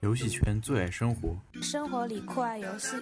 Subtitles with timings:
[0.00, 2.96] 游戏圈最爱生活，生活里酷爱游戏，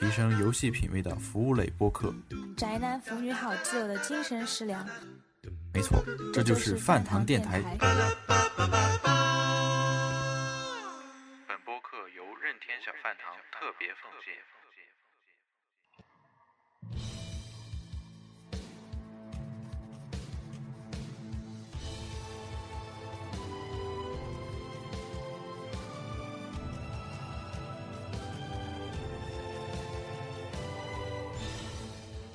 [0.00, 2.12] 提升游戏品味的服务类播客。
[2.56, 4.84] 宅男腐女好基友的精神食粮。
[5.72, 6.04] 没错，
[6.34, 7.62] 这就是饭堂电台。
[7.62, 7.78] 本
[11.64, 14.34] 播客由任天小饭堂特别奉献。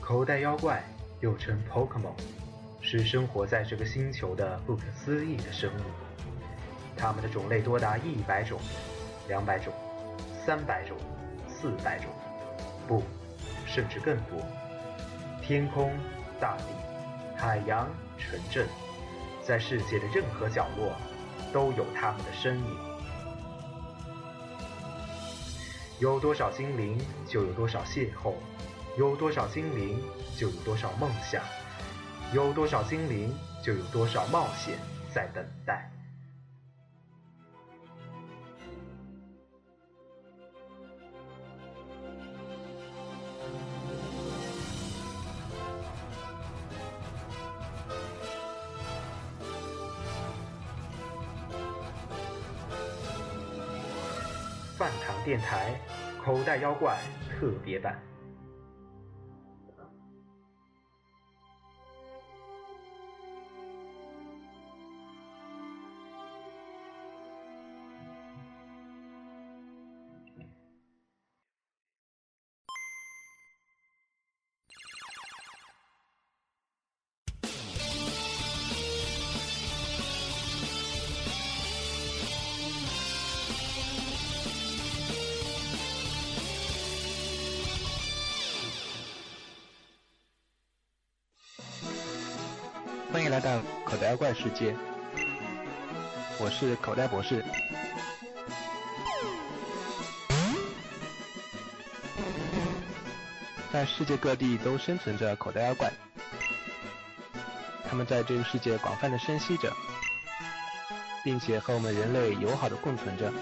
[0.06, 0.84] 口袋妖怪
[1.20, 2.14] 又称 Pokemon，
[2.80, 5.82] 是生活在这个星球的不可思议的生物。
[6.96, 8.60] 它们的种类多达一百种、
[9.28, 9.74] 两百种、
[10.46, 10.96] 三百种、
[11.50, 12.12] 四百种，
[12.88, 13.02] 不，
[13.66, 14.46] 甚至更多。
[15.42, 15.92] 天空、
[16.40, 16.66] 大地、
[17.36, 18.68] 海洋、城镇，
[19.42, 20.94] 在世界的任何角落，
[21.52, 22.78] 都有它们的身影。
[25.98, 26.96] 有多少精灵，
[27.28, 28.36] 就有多少邂逅。
[28.98, 30.02] 有多少精灵，
[30.38, 31.42] 就有多少梦想；
[32.34, 34.80] 有多少精灵，就有多少冒险
[35.14, 35.92] 在等待。
[54.78, 55.78] 饭堂电台
[56.24, 56.98] 口袋妖怪
[57.30, 57.98] 特别版。
[94.46, 94.76] 世界，
[96.38, 97.44] 我是口袋博士。
[103.74, 105.92] 在世界各地都生存着口袋妖怪，
[107.90, 109.74] 他们在这个世界广泛的生息着，
[111.24, 113.34] 并且和我们人类友好的共存着，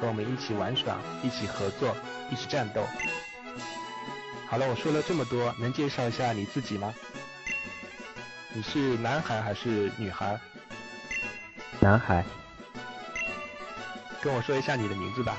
[0.00, 1.94] 和我们一起玩耍，一起合作，
[2.30, 2.82] 一起战斗。
[4.46, 6.94] 好了，我说了这么多，能介绍一下你自己吗？
[8.56, 10.38] 你是男孩还是女孩？
[11.80, 12.24] 男孩。
[14.22, 15.36] 跟我说一下你的名字吧。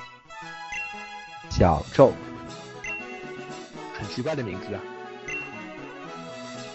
[1.49, 2.13] 小宙。
[3.97, 4.81] 很奇怪的名字啊。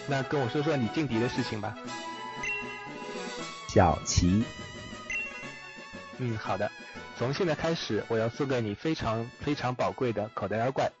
[0.07, 1.77] 那跟我说说你劲敌的事情吧。
[3.67, 4.43] 小齐。
[6.17, 6.71] 嗯，好的。
[7.19, 10.91] 从现在开始，我要送给你非常非常宝贵的口袋妖怪。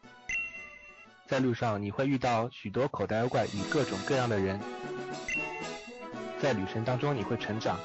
[1.27, 4.61] 在路上，你会遇到许多口袋妖怪与各种各样的人。
[6.41, 7.79] 在旅程当中，你会成长。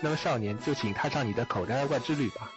[0.00, 2.50] 那么，少年就请踏上你的口袋妖怪之旅吧。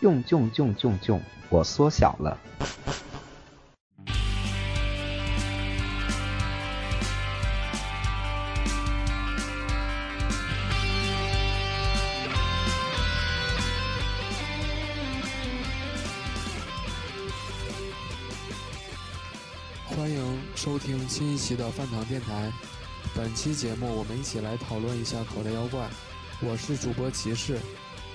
[0.00, 2.38] 用用用用用，我缩小了。
[21.42, 22.52] 期的饭堂电台。
[23.16, 25.90] 本期节目，我们一起来讨论一下口袋妖怪。
[26.40, 27.58] 我是主播骑士，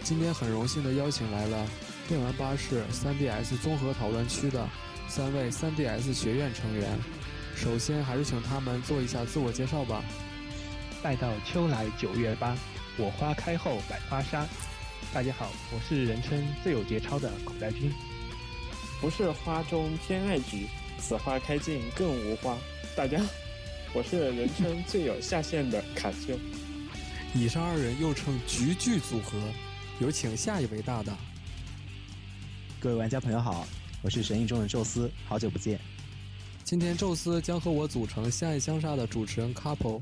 [0.01, 1.67] 今天很荣幸的邀请来了
[2.07, 4.65] 电玩巴士 3DS 综合讨论区的
[5.09, 6.97] 三位 3DS 学院成员。
[7.53, 10.01] 首先，还是请他们做一下自我介绍吧。
[11.03, 12.55] 待到秋来九月八，
[12.97, 14.47] 我花开后百花杀。
[15.13, 17.91] 大家好，我是人称最有节操的口袋君。
[19.01, 20.65] 不是花中偏爱菊。
[20.99, 22.57] 此花开尽更无花。
[22.95, 23.21] 大家，
[23.93, 26.37] 我是人称最有下限的卡丘。
[27.33, 29.37] 以上二人又称菊剧组合。
[29.99, 31.17] 有请下一位大大。
[32.79, 33.67] 各位玩家朋友好，
[34.03, 35.79] 我是神影中的宙斯，好久不见。
[36.63, 40.01] 今天宙斯将和我组成相爱相杀的主持人 couple。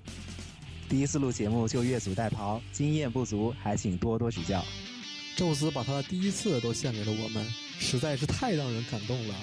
[0.89, 4.63] 第一次录节目就越俎代庖，经验不足，还请多多指教。
[5.37, 7.45] 宙斯把他的第一次都献给了我们，
[7.79, 9.35] 实在是太让人感动了。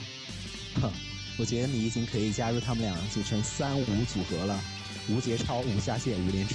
[0.81, 0.93] 哼。
[1.38, 4.62] 我觉得你已经可以加入他们俩组成三无组合了，
[5.08, 6.55] 无节操、无下限、无廉耻。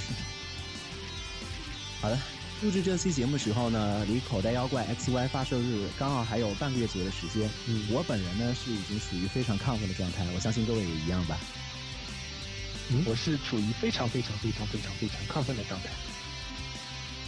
[2.00, 2.18] 好的，
[2.62, 7.50] 录制这期节目时候呢，离口袋妖怪 XY 发售日刚好还有半个月左右的时间。
[7.66, 11.38] 嗯，我本人呢是已经处于非常亢奋的状态，我相信各位也一样吧。
[12.90, 15.88] 嗯我是处于非常非常非常非常非常亢奋的状态。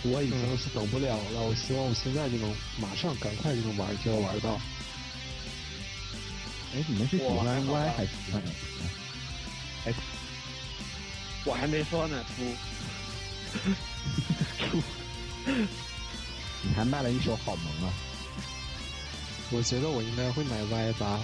[0.03, 2.51] 我已经是等不了了，我希望我现在就能
[2.81, 4.59] 马上赶快就能玩，就要玩到。
[6.75, 8.53] 哎，你们是喜欢 Y 还是喜欢 X？
[9.87, 9.95] 哎，
[11.45, 12.45] 我还没说呢，猪，
[14.59, 14.83] 猪，
[16.63, 17.93] 你还卖了一手好萌啊！
[19.51, 21.19] 我觉得我应该会买 Y 吧，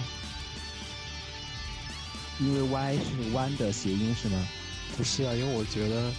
[2.41, 4.49] 因为 Y 是弯的谐音是吗？
[4.97, 6.13] 不是啊，因为我觉得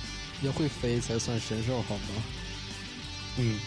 [0.43, 2.23] 要会飞才算神兽好吗？
[3.37, 3.59] 嗯，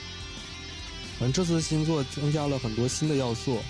[1.19, 3.63] 反正这次新作增加了很多新的要素，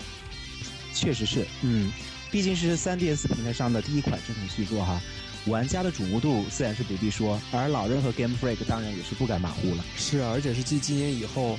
[0.94, 1.92] 确实是，嗯，
[2.31, 5.00] 毕竟是 3DS 平台上的第一款正统续作哈，
[5.46, 9.84] 玩家的瞩目度自然是不必说，而老任和 Game Freak 当然也是不敢马虎了。
[9.96, 11.58] 是啊，而且是继今年以后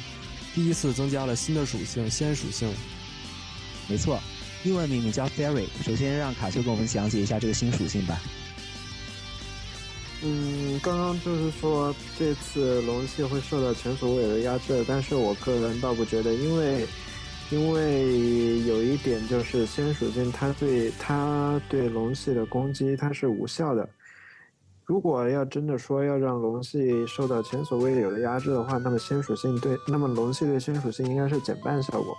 [0.54, 2.72] 第一次增加了新的属性——仙属性。
[3.88, 4.20] 没错，
[4.64, 5.66] 英文名名叫 Fairy。
[5.84, 8.22] 首先让卡修给我们讲解一下这个新属性吧。
[10.24, 16.86] 嗯，刚刚就是说这次龙系会受到前所未有的压制，但是我个人倒不觉得，因为
[17.52, 23.88] 因为有一点就是仙属性，它对它对龙系的攻击它是无效的。
[24.86, 32.16] 如果要真的说要让龙系受到前所未有的压制的话，那么仙属性对那么龙系对仙属性应该是减半效果，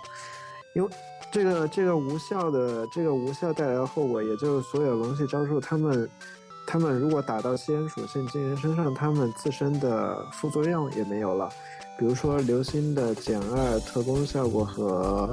[0.75, 0.89] 因为
[1.31, 6.09] 这个这个无效的这个无效带来的后果，也就是所有龙系招数它们。
[6.65, 11.49] 他们如果打到仙属性精灵身上，他们自身的副作用也没有了，
[11.97, 15.29] 比如说流星的减二特攻效果和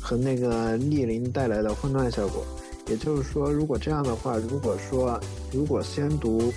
[0.00, 2.44] 和那个逆鳞带来的混乱效果。
[2.86, 5.18] 也就是说，如果这样的话，如果说
[5.50, 6.52] 如果先读，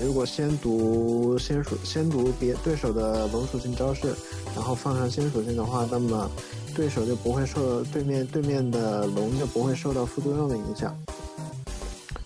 [0.00, 4.14] 如果先读先属先读别对手的龙属性招式，
[4.54, 6.30] 然后放上仙属性的话，那么
[6.74, 10.96] 对手就不会受对面对面的龙就不会受到副作用的影响。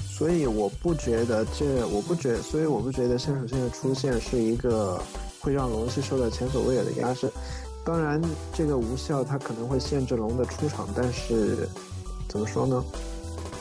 [0.09, 5.03] 所以我不觉得这，我不觉，所以我不觉得先属性的出现是一个
[5.41, 7.31] 会让龙系受到前所未有的压制。
[7.85, 8.21] 当然，
[8.55, 11.69] 这个无效它可能会限制龙的出场，但是
[12.29, 12.85] 怎么说呢？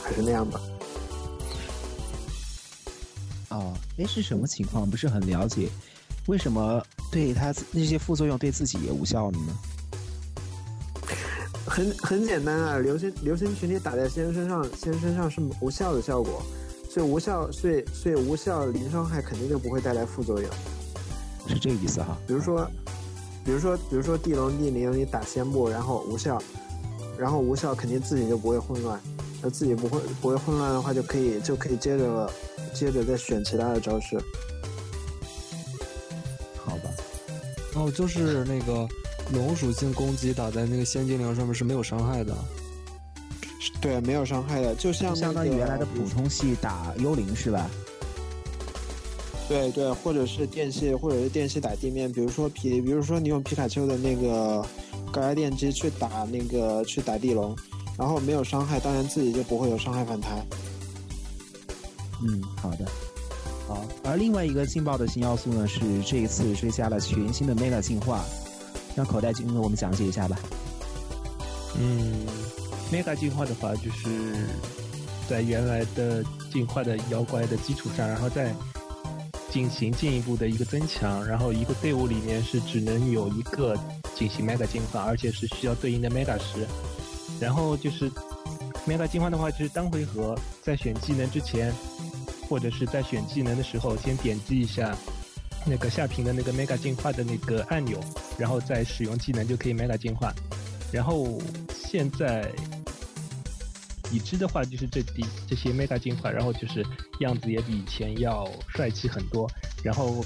[0.02, 0.60] 还是那样吧。
[3.48, 4.88] 哦，哎，是什么情况？
[4.88, 5.68] 不是很了解，
[6.26, 9.58] 为什么对它那些副作用对自己也无效了呢？
[11.66, 16.42] 很很简单啊，流星流星群体打在仙身上，仙身上是无效的效果，
[16.90, 20.50] 所以无效，所以所以无效零伤害肯定就不会带来副作用，
[21.50, 22.16] 是这个意思哈。
[22.26, 22.70] 比如说，
[23.44, 26.40] 比如说，比如说地龙地灵你打仙部，然后无效，
[27.18, 28.98] 然后无效肯定自己就不会混乱，
[29.42, 32.30] 那自己不会不会混乱的话，就可以就可以接着
[32.72, 34.18] 接着再选其他的招式。
[36.64, 36.90] 好吧，
[37.74, 38.88] 哦，就是那个。
[39.32, 42.34] 龙属性攻击打在那个仙精灵上面是没有伤害的，
[43.80, 47.70] 对，没有伤害的，就像相当于原来的普通系打幽灵是吧？
[49.50, 54.64] 对对，或者是电器，或者是电器打地面，比如说皮，比如说你用皮卡丘的那个
[55.10, 57.56] 高压电击去打那个去打地龙，
[57.98, 60.46] 然后没有伤害，当然自己就不会有伤害反弹。
[62.22, 62.86] 嗯，好的，
[63.66, 63.84] 好。
[64.04, 68.24] 而另外一个劲爆的新要素呢，是这一次追加了全新的 Mega 进化。
[68.96, 70.36] 让口袋君给我们讲解一下吧。
[71.78, 72.26] 嗯
[72.92, 74.48] ，mega 进化的话，就是
[75.28, 78.52] 在原来的进化的妖怪的基础上，然后再
[79.50, 81.26] 进行进一步的一个增强。
[81.26, 83.76] 然后一个队伍里面是只能有一个
[84.14, 86.66] 进行 mega 进化，而且是需要对应的 mega 石。
[87.40, 88.10] 然后就是
[88.86, 91.72] mega 进化的话，就是当回合在选技能之前，
[92.48, 94.96] 或者是在选技能的时候，先点击一下。
[95.66, 98.00] 那个下屏的那个 Mega 进化的那个按钮，
[98.38, 100.32] 然后再使用技能就可以 Mega 进化。
[100.90, 101.38] 然后
[101.74, 102.50] 现在
[104.10, 106.84] 已知的话就是这第这些 Mega 进化，然后就是
[107.20, 109.50] 样子也比以前要帅气很多。
[109.82, 110.24] 然后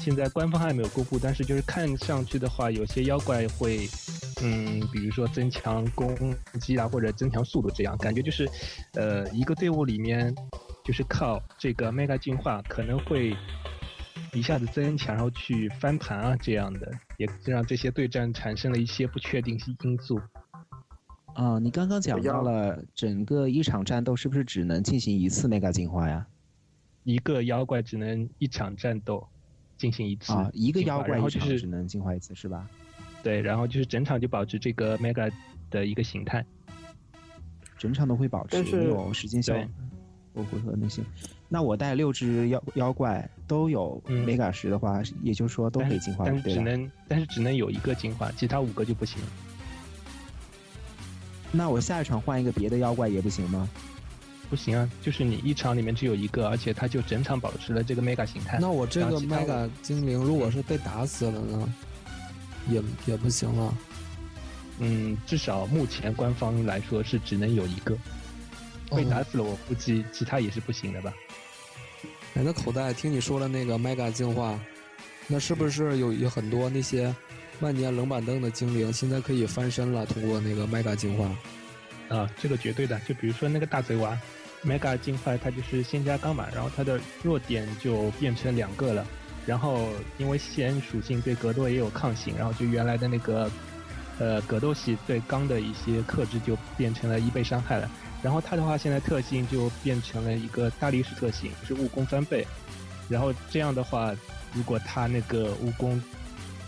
[0.00, 3.88] 现在官方还没有公布，但是就是看上去的话，有些妖怪会，
[4.42, 6.14] 嗯，比如说增强攻
[6.60, 8.48] 击啊，或者增强速度这样，感觉就是，
[8.94, 10.34] 呃，一个队伍里面
[10.84, 13.36] 就是靠这个 Mega 进化可能会。
[14.32, 20.20] 一下子增强，然后去翻盘啊，这样的也让这些对战产生了一些不确定性因素。
[21.36, 26.26] 啊，你刚刚讲到了整个一场战斗是不是只能进行一次 mega 进化呀？
[27.04, 29.28] 一个妖怪只能一场战斗
[29.76, 32.66] 进行一次啊，一个妖怪一场只能进化一次是吧？
[33.22, 35.30] 对，然后就是整场就保持这个 mega
[35.68, 36.42] 的一个形态，
[37.76, 39.54] 整场都会保持，没有时间消
[40.32, 41.02] 我回合那些。
[41.50, 49.20] 那我带六只妖妖怪都有 mega 石的话，也就是说都可以进化，但只能但是只能有一个进化，其他五个就不行。
[51.52, 53.68] 那我下一场换一个别的妖怪也不行吗？
[54.48, 58.58] 不行啊，就是你一场里面只有一个，而且它就整场保持了这个 mega 形态。
[58.60, 61.74] 那我这个 mega 精灵如果是被打死了呢，
[62.68, 63.74] 也也不行了。
[64.78, 67.96] 嗯，至少目前官方来说是只能有一个，
[68.90, 71.12] 被打死了，我估计其他也是不行的吧。
[72.34, 74.56] 哎，那口袋听你说了那个 mega 进化，
[75.26, 77.12] 那是不是有有很多那些
[77.60, 80.04] 万年冷板凳的精灵现在可以翻身了？
[80.06, 81.24] 通过那个 mega 进化？
[82.08, 82.98] 啊，这个绝对的。
[83.00, 84.18] 就比如说那个大嘴娃
[84.64, 89.06] ，mega 进化它就是先加钢板，然后它的弱点就变成两个了。
[89.46, 93.50] 然后因为线属性对格斗也有抗性，然后就原来的那个
[94.18, 97.90] 呃格斗系对钢的一些克制就变成了一倍伤害了。
[98.22, 102.46] 然后它的话现在特性就变成了一个大力士特性，是误攻翻倍。
[103.08, 104.12] 然后这样的话，
[104.52, 106.02] 如果它那个误攻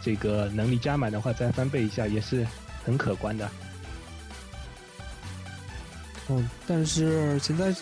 [0.03, 2.47] 这个能力加满的话，再翻倍一下也是
[2.85, 3.51] 很可观的。
[6.31, 7.75] 嗯，但是现在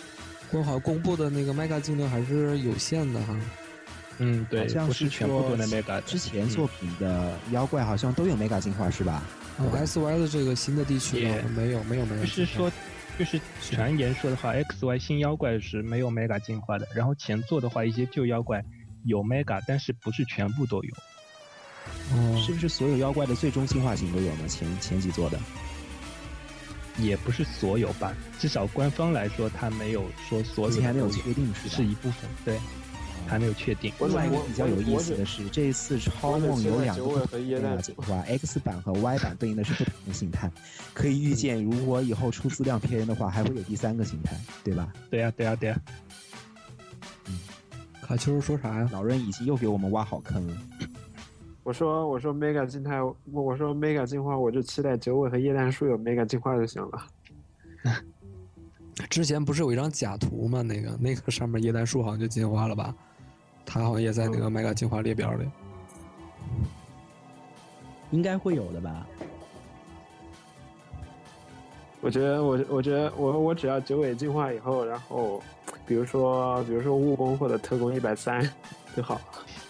[0.51, 3.37] 官好公布的那个 mega 精灵还是有限的哈。
[4.19, 6.01] 嗯，对，好像不是全部都能 mega。
[6.05, 9.23] 之前作品的妖怪好像都有 mega 进化是吧？
[9.59, 12.23] 哦，S Y 的这个新的地区也呢没有没有没有。
[12.23, 12.71] 就是说，
[13.19, 18.65] 就是传言说的话，X Y 新妖怪是没有 mega 进化的，然后前作的话，一些旧妖怪
[19.05, 20.95] 有 mega，但是不是全部都有。
[22.13, 24.49] 哦，是不是所有妖怪的最终进化型都有呢？
[24.49, 25.39] 前前几座的。
[26.99, 32.59] 也不是所有吧，至少官方来说，它没有说所有还没有确定是是一部分，对，
[33.27, 33.93] 还没有确定。
[34.01, 37.27] 另外一个比较有意思的是，这一次超梦有两个
[37.83, 40.51] 进化，X 版和 Y 版对应的是不同的形态。
[40.95, 44.91] 可以预见，如果以后出资料片的话，还会有第三个形态，对吧？
[45.11, 45.79] 对呀、对呀、对呀、
[48.01, 48.89] 卡丘说啥呀？
[48.91, 50.57] 老任已经又给我们挖好坑了。
[51.67, 57.07] 我说我说 mega 进态，我我说 mega 进化，我就期待九尾和叶蛋树有 mega 进化就行了。
[59.11, 60.63] 之前不是有一张假图吗？
[60.63, 62.95] 那个那个上面叶蛋树好像就进化了吧？
[63.65, 65.45] 它好像也在那个 mega 进化列表里。
[68.13, 69.05] 应该会有的吧？
[72.01, 75.43] 我觉得我我觉得我我只要九尾进化以后，然后
[75.85, 78.49] 比如说比如说误攻或者特攻一百三
[78.95, 79.21] 就好。
[79.49, 79.66] 其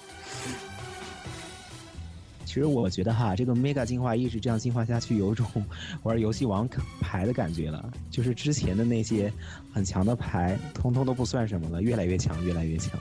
[2.56, 5.46] 其实我觉得哈，这个 Mega 进化一直这样进化下去，有种
[6.04, 6.66] 玩游戏王
[7.02, 7.92] 牌的感觉了。
[8.10, 9.30] 就是之前的那些
[9.74, 12.98] 很强的牌，通通都不算什么了，越来越强，越来越强。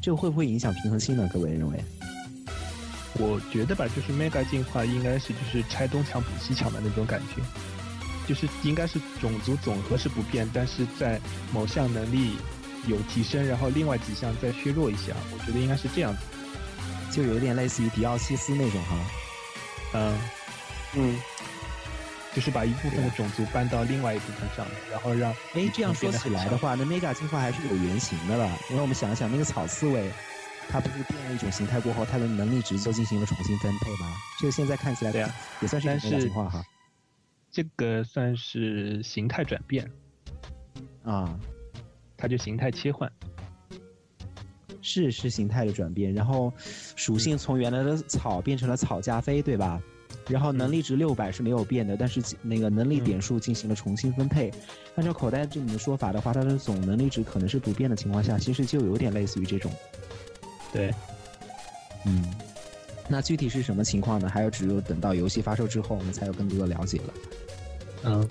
[0.00, 1.28] 这个会不会影响平衡性呢？
[1.32, 1.84] 各位认为？
[3.14, 7.42] 我觉得吧，就是 mega 进化应该是就是拆东墙补西墙的那种感觉，
[8.28, 11.20] 就是应该是种族总和是不变，但是在
[11.52, 12.36] 某项能力
[12.86, 16.22] 有提升，然后另外几项再削弱一下，我觉得应该是这样子。
[17.12, 18.96] 就有点类似于迪奥西斯那种哈。
[19.94, 20.18] 嗯
[20.94, 21.18] 嗯，
[22.34, 28.50] 就是把一部分的种族搬到另外一部分上面，然后让哎，这样说起来的话，那 Mega 进化还是有原型的了。
[28.70, 30.10] 因为我们想一想，那个草刺猬，
[30.68, 34.14] 它不是变了一种形态过后，它的能力值就进行了重新分配吗？
[34.40, 36.64] 这个现在看起来对啊，也算是进化哈。
[37.50, 39.90] 这个算是形态转变
[41.04, 41.38] 啊，
[42.16, 43.10] 它就形态切换。
[44.82, 46.52] 是是形态的转变，然后
[46.94, 49.80] 属性从原来的草变成了草加飞，对吧？
[50.28, 54.52] 然后能力值六百是没有变的，但是那个能力点数进行了重新分配。
[54.94, 59.72] 按照口袋这里的说法的话，它的总能力值可能是不变的情况下，其实就有点类似于这种。
[60.70, 60.92] 对，
[62.04, 62.32] 嗯，
[63.08, 64.28] 那具体是什么情况呢？
[64.28, 67.14] 还有只有等到游戏发售之后，我们才有更多的了解了。
[68.04, 68.28] 嗯，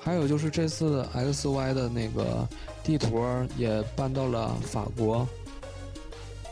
[0.00, 2.48] 还有就是这次 X Y 的那个
[2.82, 3.24] 地图
[3.56, 5.26] 也搬到了法国。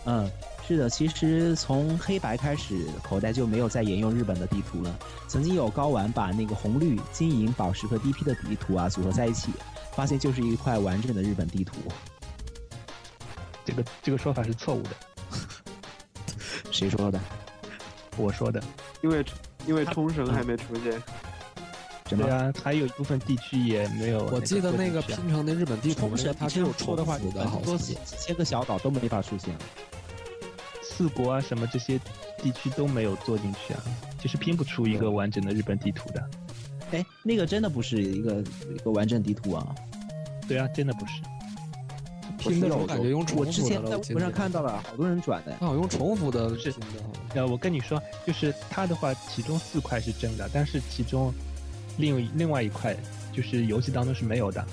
[0.04, 0.30] 嗯，
[0.66, 4.98] 是的，其实从黑白开始，口袋就没有再沿用日本的地图了。
[5.26, 9.50] 曾经有高玩把那个红绿、金银、宝石和 DP 的地图啊组合在一起，
[9.92, 11.74] 发现就是一块完整的日本地图。
[13.64, 14.90] 这个这个说法是错误的。
[16.72, 17.20] 谁说的？
[18.16, 18.62] 我说的。
[19.02, 19.24] 因为
[19.66, 21.02] 因为冲绳还没出现。
[22.16, 24.24] 对啊，还有一部分地区也没有。
[24.26, 29.54] 我记得那个拼成的日本地图，是它是有说的话，的，好多几千个小岛都没法出现。
[30.82, 32.00] 四国啊，什么这些
[32.38, 33.82] 地区都没有做进去啊，
[34.18, 36.30] 就是拼不出一个完整的日本地图的。
[36.90, 38.42] 哎，那个真的不是一个
[38.74, 39.74] 一个完整地图啊。
[40.48, 41.12] 对啊，真的不是。
[42.38, 43.48] 拼的时候感觉用重复的。
[43.48, 45.52] 我之前在微博上看到了好多人转的。
[45.54, 46.72] 啊，用重复的是。
[47.34, 51.32] 呃，我跟你说，就是它的话，其中四块是真的，但是其中。
[51.98, 52.96] 另另外一块
[53.32, 54.64] 就是游戏当中是没有的，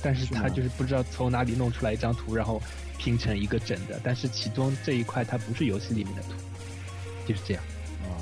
[0.00, 2.62] 但是他就是不知道从哪里弄出来一张图，然后
[2.96, 4.00] 拼成一个整的。
[4.02, 6.30] 但是其中这一块它不是游戏里面的图，
[7.26, 7.62] 就是这样。
[8.04, 8.16] 啊，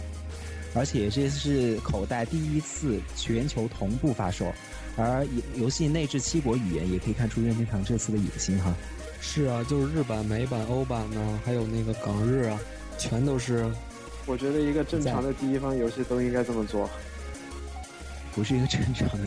[0.75, 4.53] 而且这是口袋第一次全球同步发售，
[4.97, 8.75] 而游游戏内置七国语言，也可以看出任天堂这次的野心哈。
[9.21, 12.59] 是啊，就是日版、美版、欧版呢，还有那个港日啊，
[12.99, 13.65] 全都是。
[14.27, 16.91] 我觉得一个正常的第一方游戏都应该这么做。
[18.37, 19.27] 不是一个正常的，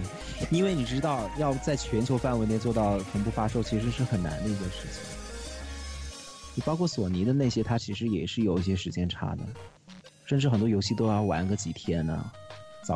[0.51, 5.01] 因为你知道，要在全球范围内做到同步发售， 其实是很难的一件事情。
[6.53, 9.43] 你包括索尼的那些，它其实也是有一些时间差的，
[10.25, 12.31] 甚至很多游戏都要玩个几天呢。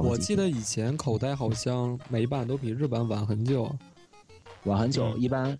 [0.03, 3.75] 我记得以前口袋好像美版都比日版晚很久，
[4.65, 5.57] 晚很久，一般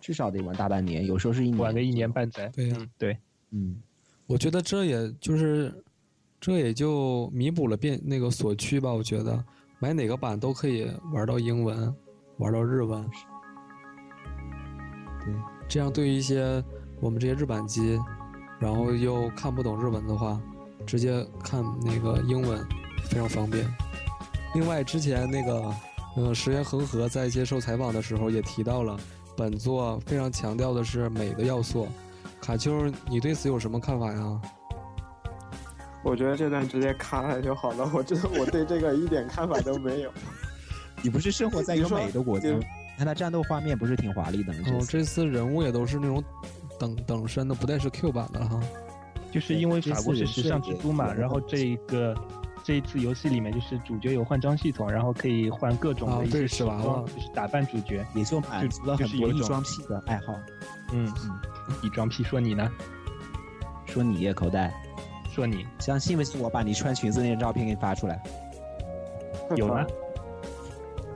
[0.00, 2.46] 至少得玩大半年，有时候是一年，晚个一年半载。
[2.54, 3.18] 对呀，对，
[3.50, 3.76] 嗯，
[4.28, 5.74] 我觉得这也就是。
[6.40, 9.44] 这也就弥补了变那个所趋吧，我觉得
[9.78, 11.94] 买哪个版都可以玩到英文，
[12.38, 13.04] 玩到日文。
[15.24, 15.34] 对，
[15.68, 16.62] 这样对于一些
[17.00, 17.98] 我们这些日版机，
[18.60, 20.40] 然后又看不懂日文的话，
[20.86, 22.64] 直接看那个英文
[23.08, 23.66] 非常方便。
[24.54, 25.74] 另外，之前那个
[26.16, 28.96] 嗯石原恒和在接受采访的时候也提到了，
[29.36, 31.88] 本作非常强调的是美的要素。
[32.40, 34.40] 卡丘，你对此有什么看法呀？
[36.06, 37.90] 我觉得这段直接卡了就好了。
[37.92, 40.12] 我真的我对这个一点看法都没有。
[41.02, 42.48] 你不是生活在一个美的国家？
[42.48, 42.64] 你
[42.96, 44.60] 看他战斗画面不是挺华丽的吗？
[44.68, 46.22] 哦，这次人物也都是那种
[46.78, 48.60] 等等身的，不再是 Q 版的哈。
[49.32, 52.16] 就是因为法国是时尚之都嘛，然后这一个
[52.62, 60.32] 这一次游戏里面就是主角有换装系统，然后可以换各种的一些娃娃，就是打扮主角，也就满足了很多异装癖的爱好。
[60.92, 62.70] 嗯嗯，异装癖，说你呢？
[63.84, 64.72] 说你口袋。
[65.36, 68.18] 说你相信不信我把你穿裙子那张照片给你发出来？
[69.54, 69.86] 有吗？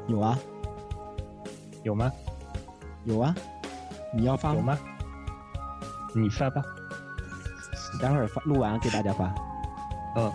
[0.08, 0.38] 有啊？
[1.84, 2.12] 有吗？
[3.04, 3.34] 有啊？
[4.14, 4.78] 你要发吗？
[6.14, 6.62] 你发吧，
[7.98, 9.34] 待会儿发录完给大家发。
[10.16, 10.30] 嗯，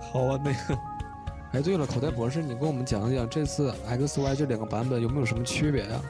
[0.00, 0.76] 好啊，那个。
[1.54, 6.00] 哎，对了，口袋博士，你跟我们讲一讲这次 X Y 这两个版本有没有什么区别呀？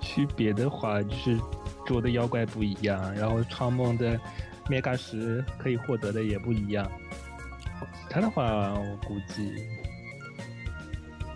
[0.00, 1.38] 区别的话，就是
[1.84, 4.18] 捉的妖怪不一样，然后创梦的。
[4.68, 6.90] Mega 十可以获得的也不一样，
[8.08, 9.52] 其他的话我估计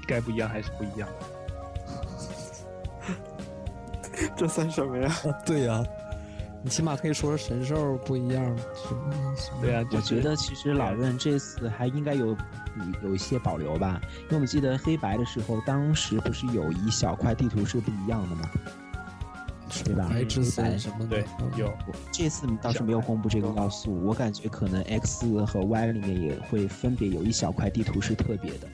[0.07, 1.09] 该不一样还是不一样。
[4.37, 5.11] 这算什么呀？
[5.47, 5.83] 对呀，
[6.63, 8.59] 你起码可以说神兽不一样。
[9.61, 12.37] 对啊，我觉得其实老任这次还应该有
[13.03, 18.51] 有一些保留吧，因为我们记得黑白的时候，当时不是有一小块地图是不一样的吗？
[19.85, 20.09] 对吧？
[20.11, 21.25] 白之伞什么的，
[21.57, 21.73] 有。
[22.13, 28.69] 这次倒是没有公布这个要素，我感觉可能 X 和 Y 里面也会分别有一小块地图是特别的，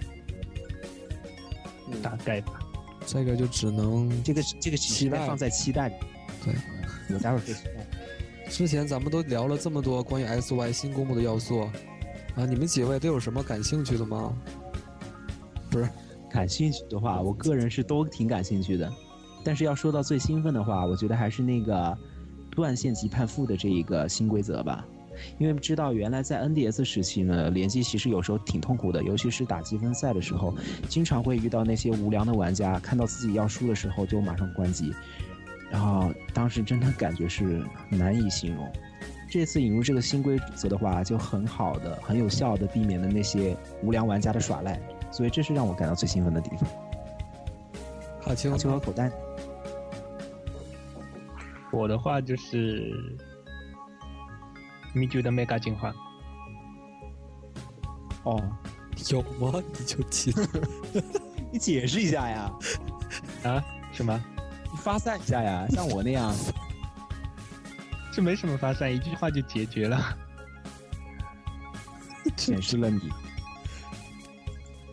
[2.02, 2.58] 大概吧。
[3.06, 5.94] 这个就只能这个这个期待放在期待里。
[6.44, 6.54] 对，
[7.14, 8.50] 我待会儿会期待。
[8.50, 11.60] 之前咱们都聊了这么多关于 X Y 新公布的要素
[12.34, 14.32] 啊，你们几位都有什么感兴趣的吗？
[15.70, 15.88] 不是，
[16.30, 18.92] 感兴趣的话，我个人是都挺感兴趣的。
[19.46, 21.96] 但是要说到最兴奋的话，我觉得还是那个
[22.50, 24.84] 断线级判负的这一个新规则吧，
[25.38, 30.52] 因为知道原来在 NDS 时期呢，联机其实有时候挺痛苦的，尤其是打积分赛的时候，
[30.88, 34.92] 经常会遇到那些无良的玩家，看到自己要输的时候就马上关机，
[35.70, 38.68] 然后当时真的感觉是难以形容。
[39.30, 44.80] 这次引入这个新规则的话，就很好的、很有效的避免了那些无良玩家的耍赖，
[45.12, 46.68] 所以这是让我感到最兴奋的地方。
[48.20, 49.08] 好，青青和口袋。
[51.76, 52.90] 我的话就是
[54.94, 55.94] 米酒的 mega 进化。
[58.24, 58.42] 哦，
[59.10, 59.62] 有吗？
[59.78, 60.34] 你就记，
[61.52, 62.50] 你解释一下呀？
[63.44, 63.62] 啊？
[63.92, 64.18] 什么？
[64.72, 65.66] 你发散一下呀？
[65.70, 66.34] 像我那样？
[68.12, 70.16] 这没什么发散，一句话就解决了。
[72.36, 73.12] 显示了你。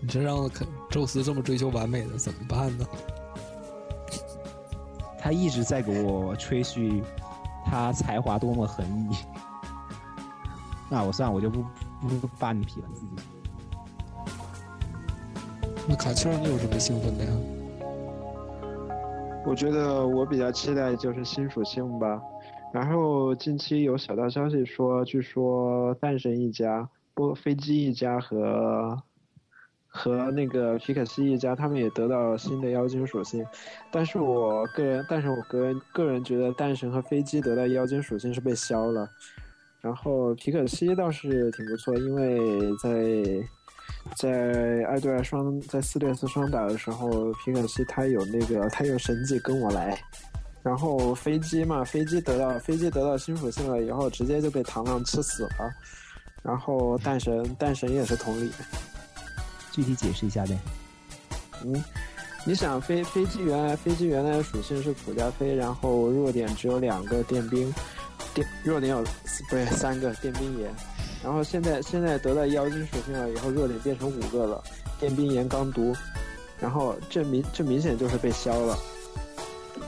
[0.02, 0.50] 你这让
[0.92, 2.86] 宙斯这么追求完美的怎么办呢？
[5.24, 7.02] 他一直在给我吹嘘
[7.64, 9.16] 他才华多么横溢，
[10.90, 11.64] 那我算了，我就不
[12.02, 13.16] 不扒你皮了，自己。
[15.88, 17.32] 那卡丘，你有什么兴奋的呀？
[19.46, 22.22] 我觉得我比较期待就是新属性吧。
[22.74, 29.02] 然后近期有小道消息说，据说蛋神一家、波飞机一家和。
[29.96, 33.46] 和那个皮可西一家，他们也得到了新的妖精属性，
[33.92, 39.08] 但是我个人，但是我个人个人觉得，蛋神和飞机得到妖精属性是被削了，
[39.82, 43.48] 然后皮可西倒是挺不错，因为在
[44.16, 49.96] 在二对二双在四对四双打的时候，皮可西他有那个他有神技跟我来，
[50.64, 55.72] 然后飞机嘛，飞机得到飞机得到新属性了以后，直接就被螳螂吃死了，
[56.42, 58.50] 然后蛋神蛋神也是同理。
[59.74, 60.58] 具体解释一下呗。
[61.66, 61.84] 嗯，
[62.46, 67.74] 你想飞飞机原来飞机原来的属性是普加飞，然后弱点只有两个电兵，
[68.34, 69.10] 电弱点有不
[69.50, 70.72] 对三个电兵炎，
[71.24, 74.64] 然后现在现在得到妖精属性了以后，弱点变成五个了，
[75.00, 75.96] 电兵炎钢毒，
[76.60, 78.78] 然后这明这明显就是被削了。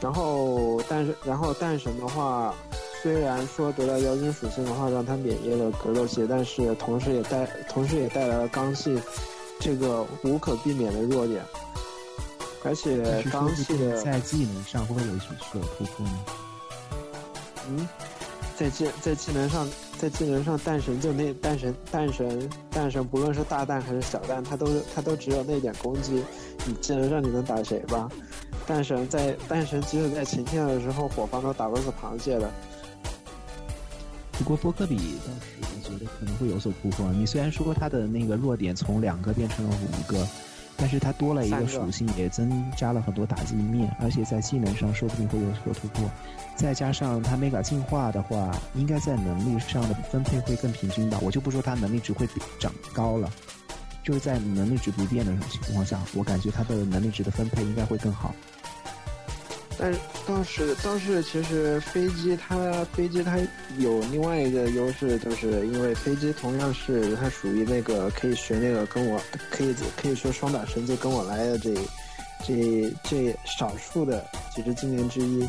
[0.02, 2.54] 然后但是然后蛋神的话，
[3.02, 9.00] 虽然说得到妖精属性的话让他免疫了格斗系，但是同时也带同时也带来了钢系
[9.60, 11.44] 这个无可避免的弱点。
[12.64, 16.26] 而且刚系的在技能上会不会有是有突破呢？
[17.70, 17.88] 嗯，
[18.58, 26.24] 在技在技能上，在技能上，蛋神就那蛋神蛋神蛋神，不论是大蛋还是小蛋，它都是它都只有那点攻击，
[26.66, 28.10] 你技能上你能打谁吧？
[28.66, 32.52] 蛋神在蛋神即使在晴天的时候，火方都打不死螃蟹的。
[34.38, 37.12] 不过波克比倒是我觉得可能会有所突破。
[37.14, 40.28] 你虽然说他的那个弱点从两个变成了五个。
[40.78, 46.12] 但是它多了一个属性，也增加了很多打击面，而且在技能上说不定会有所突破。
[46.58, 51.18] 再加上它 mega 进化的话，应该在能力上的分配会更平均吧。
[51.22, 52.28] 我就不说它能力值会
[52.60, 53.32] 长高了，
[54.04, 58.36] 就是在能力值不变的情况下，我感觉它的能力值的分配应该会更好。
[59.78, 62.56] 但是倒是倒是，其实飞机它
[62.94, 63.38] 飞机它
[63.78, 71.74] 有另外一个优势，就是因为飞机同样是它属于那个可以学那个跟我可以可以说双打神就跟我来的这
[72.46, 75.46] 这这少数的几只精灵之一，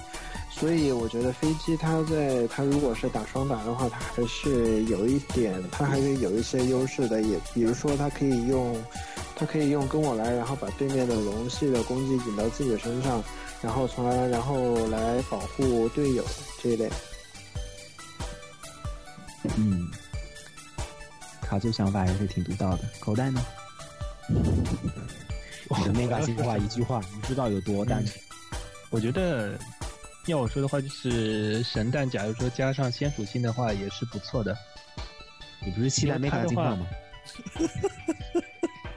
[0.50, 8.76] 所以我觉得飞机它在它如果是打双打的话，它还是有一点，它还是有一些优势的，也比如说它可以用
[9.36, 13.22] 它可以用跟我来，然后把对面的龙系的攻击引到自己身上。
[13.62, 16.24] 然后从而然后来保护队友
[16.62, 16.90] 这一类。
[19.56, 19.90] 嗯，
[21.42, 22.84] 卡这想法还是挺独到的。
[23.00, 23.44] 口袋呢？
[25.68, 28.04] 我的那个进化一句话，你知道有多蛋？
[28.90, 29.58] 我觉得
[30.26, 34.56] 要我说的话，就是神蛋，假如说加上仙属性的话，也是不错的。
[35.64, 36.86] 你不是期待没卡进化吗？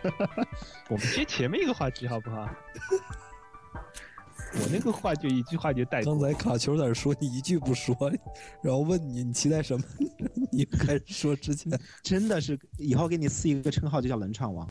[0.89, 2.47] 我们接前面一个话题好不好？
[4.53, 6.01] 我那个话就一句话就带。
[6.03, 7.95] 刚才卡球在那说你一句不说，
[8.63, 9.85] 然后问你你期待什么？
[10.51, 11.71] 你开始说之前
[12.03, 14.67] 真的是以后给你赐一个称号就叫冷场王。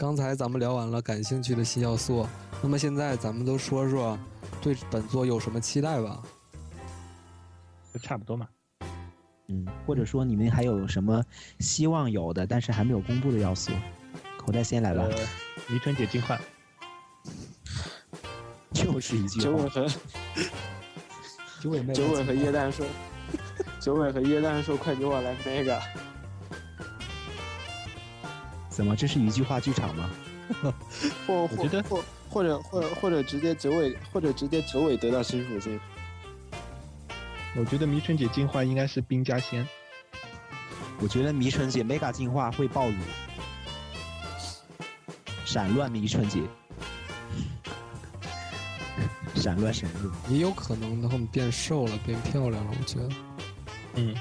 [0.00, 2.26] 刚才咱们聊完了感兴趣的新要素，
[2.62, 4.18] 那么现在咱们都说说
[4.62, 6.22] 对本作有什么期待吧？
[7.92, 8.48] 就差不多嘛。
[9.48, 11.22] 嗯，或者说你们还有什么
[11.58, 13.72] 希望有的，但是还没有公布的要素？
[14.38, 15.04] 口袋先来吧。
[15.68, 16.40] 迷春姐进化。
[18.72, 19.68] 就是一句话。
[21.60, 22.86] 九尾和九尾九尾和叶蛋说，
[23.78, 25.78] 九尾和叶蛋说，快给我来那个。
[28.80, 28.96] 怎么？
[28.96, 30.10] 这是一句话剧场吗？
[31.26, 35.78] 或或或或者或者或者直接九尾，或者直接九尾得到新属性。
[37.56, 39.68] 我觉得迷春姐进化应该是兵加仙。
[40.98, 42.96] 我觉得迷春姐 mega 进化会暴乳，
[45.44, 46.40] 闪乱迷春姐，
[49.36, 52.70] 闪乱神入，也有可能，然后变瘦了，变漂亮了。
[52.80, 53.08] 我觉得，
[53.96, 54.14] 嗯。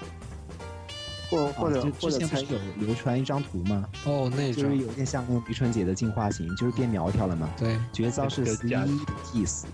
[1.29, 3.87] 或或者之前不是有流传一张图吗？
[4.05, 7.47] 哦，那就是有点像那个愚春姐的进化型，就是变苗条了嘛。
[7.55, 8.99] 对，绝招是 Sweet
[9.31, 9.67] Kiss，Sweet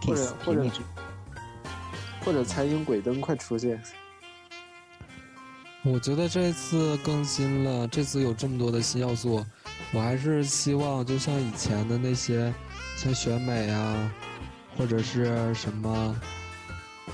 [0.00, 0.70] Kiss，或者
[2.24, 3.82] 或者彩云鬼灯快出现。
[5.82, 9.42] 我觉得这次更新了，这次有这么多的新要素，
[9.92, 12.52] 我还是希望就像以前的那些，
[12.96, 14.12] 像选美啊，
[14.76, 16.14] 或者是什么。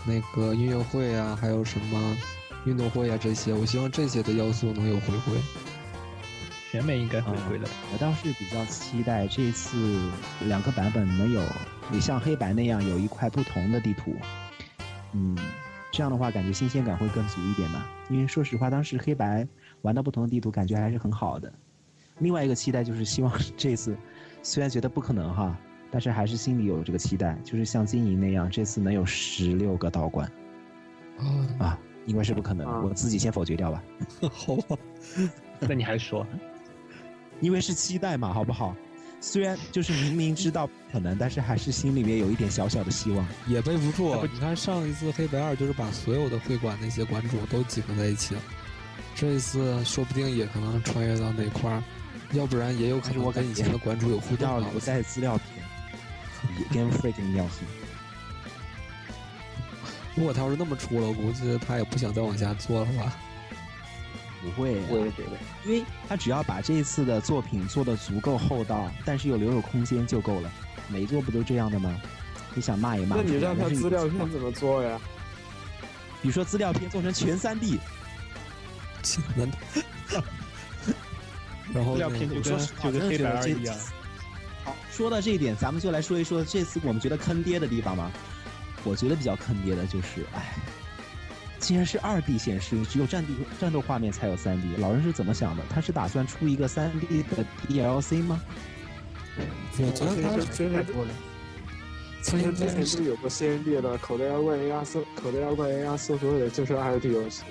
[0.05, 2.17] 那个音乐会啊，还有什么
[2.65, 5.35] 运动会啊，这些，我希望这些的要素能有回归。
[6.71, 7.69] 选美应该回归了。
[7.93, 11.41] 我倒是比较期待这次两个版本能有，
[11.93, 14.17] 也像黑白那样有一块不同的地图。
[15.13, 15.39] 嗯，
[15.93, 17.87] 这样的话感觉新鲜感会更足一点嘛。
[18.11, 19.47] 因为说实话，当时黑白
[19.83, 21.53] 玩到不同的地图，感觉还是很好的。
[22.19, 23.97] 另外一个期待就是希望这次，
[24.43, 25.57] 虽然觉得不可能哈，
[25.95, 30.29] 但是还是心里有这个期待，就是像金银那样，这次能有十六个道馆
[31.57, 33.81] 啊，应该是不可能，我自己先否决掉吧。
[34.33, 34.77] 好吧，
[35.61, 36.27] 那你还说？
[37.39, 38.75] 因为是期待嘛，好不好？
[39.21, 43.25] 虽然就是明明知道不可能，但是还是心里面有一点小小的希望。
[43.47, 48.41] 也背不住，你看上一次黑白二就是把所有的会馆那些馆主都集合在一起了，
[49.15, 51.81] 这一次说不定也可能穿越到那块儿，
[52.33, 54.61] 要不然也有可能我跟以前的馆主有互动。
[54.61, 55.64] 了，我在资料片，
[56.73, 57.49] 跟 Freak 一样
[60.15, 63.17] 如果他要是那么出了，我估计他也不想再往下做了吧。
[64.43, 70.53] 不会，我也觉得，因为他只要把这一次的作品做的足够厚道，但是又留有空间就够了。
[70.87, 72.01] 每一座不都这样的吗？
[72.55, 73.17] 你想骂也骂。
[73.17, 75.01] 那你让他资料片怎么做呀？
[76.23, 77.81] 比如说资料片做成全三 D，
[79.35, 79.51] 难
[81.73, 83.77] 然后资料片就跟就跟黑白二一样。
[84.95, 88.11] 好，说到这一点，咱们就来说一说这次我们觉得坑爹的地方吧。
[88.85, 90.55] 我觉得比较坑爹的就是，哎。
[91.59, 95.65] 既然是二 D 显示，只有战地战斗画面才有三 D，老人是怎么想的？
[95.69, 98.41] 他是打算出一个三 D 的 DLC 吗？
[99.79, 101.11] 我觉得他是真的多了。
[102.23, 107.43] 其实之前是有过 CND 的，口袋妖怪 AR 四，口袋妖怪 AR 四所有的就是二 D 游戏。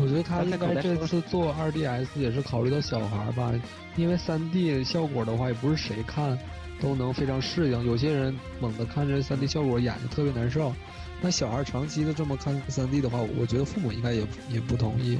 [0.00, 3.52] 我觉得他应该这次做二 DS 也是考虑到小孩吧，
[3.96, 6.38] 因为三 D 效果的话也不是谁看
[6.80, 10.74] 都能非常适应，有些人猛的看这三 D 效果眼睛特别难受。
[11.20, 15.18] 那小孩长期的这么看三 D 的话，我觉得父母应该也也不同意，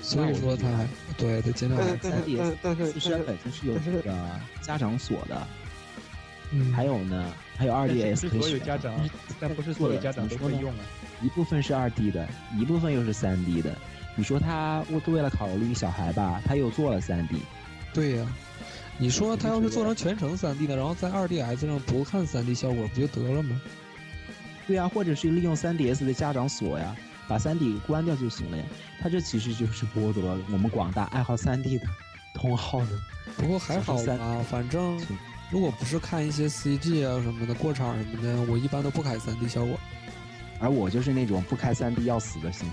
[0.00, 0.66] 所以说他
[1.16, 4.02] 对他尽量三 D，但是自身本身是有这个
[4.60, 5.46] 家长锁的，
[6.50, 8.92] 嗯，还有呢，还有二 D S 可以所有家长，
[9.38, 10.80] 但不是所有家长都会用啊。
[11.22, 13.72] 一部分是二 D 的，一部分又是三 D 的。
[14.14, 17.36] 你说他为为了考虑小孩吧，他又做了三 D。
[17.94, 18.26] 对呀，
[18.98, 23.60] 你说他要是做成全程三 D 的，然后在二 DS 上不看三 D 效果，不就得了吗？
[24.66, 26.94] 对啊，或者是利用三 DS 的家长锁呀，
[27.26, 28.64] 把三 D 关掉就行了呀。
[29.00, 31.86] 他这其实就是剥夺了我们广大爱好三 D 的
[32.34, 32.88] 同好的。
[33.36, 35.00] 不过还好吧，反正
[35.50, 39.78] 如果不是看一些 CG 啊什么的过场什么的，我一般都不开三 D 效果。
[40.60, 42.68] 而我就是那种不开三 D 要死的心，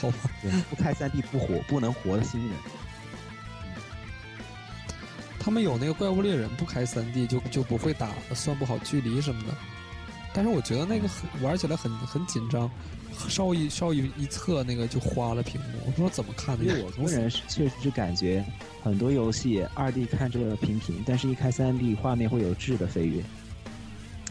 [0.00, 0.18] 好吧，
[0.70, 2.56] 不开三 D 不活不能活的新人。
[5.38, 9.54] 他们有那个怪物猎人不开三 D 就就不会打，算不好距离什么的。
[10.34, 12.70] 但是我觉得那个很玩起来很很紧张，
[13.28, 16.64] 稍一稍一一侧那个就花了屏幕，我不知道怎么看的。
[16.64, 18.44] 因为我个人确实是感觉
[18.82, 23.22] 很多游戏二 D 看着平平，但是一开三 D 画面会有质的飞跃。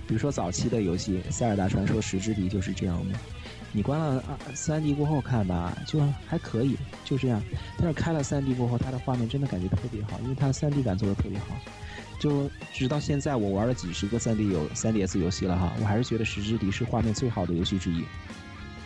[0.05, 3.17] 比如说早期的游戏《塞尔达传说：十之敌》就是这样的，
[3.75, 7.43] 你关了二三 D 过后看吧，就还可以，就这样。
[7.77, 11.47] 但是开了三 D 过后，它的画面真的感觉特别好，因为它的三 D 感做的特别好。
[12.17, 18.05] 就直到现在，我玩了几十个三 D 游三 DS 游戏了哈，我还是觉得《十之敌》是画面最好的游戏之一。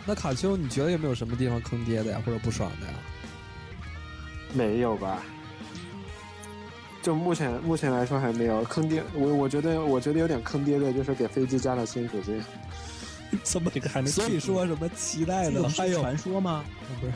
[0.04, 2.94] 那卡丘，你觉得有没有什么地方坑爹的呀，或者不爽的呀？
[4.52, 5.22] 没有吧？
[7.00, 9.04] 就目前目前来说还没有坑爹。
[9.14, 12.42] 我我觉得我觉得有点坑爹的，就是给飞机加了新属性。
[13.42, 14.10] 怎么这个还能？
[14.10, 15.68] 所以说什么期待的？
[15.68, 16.64] 还有传说吗？
[17.00, 17.12] 不是。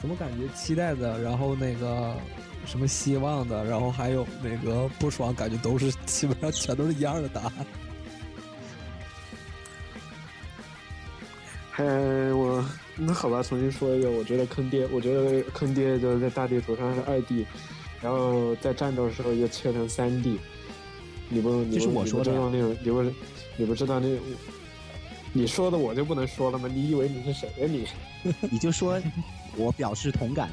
[0.00, 1.20] 怎么感觉期待的？
[1.20, 2.14] 然后那个。
[2.66, 7.52] 什么希望的，然后还有那个不爽，感觉都是基本上全都是一样的答案。
[11.70, 11.84] 还
[12.32, 12.64] 我
[12.96, 17.46] 那好吧，重新说一个，我觉得坑爹，我觉得坑爹就是在大地图上是二 D，
[18.00, 20.40] 然后在战斗的时候又切成三 D。
[21.28, 23.02] 你不，你不你不知道那种，你不
[23.56, 24.18] 你不知道那，
[25.32, 26.68] 你说的我就不能说了吗？
[26.72, 27.86] 你以为你是谁呀你？
[28.50, 29.00] 你就说，
[29.56, 30.50] 我表示同感。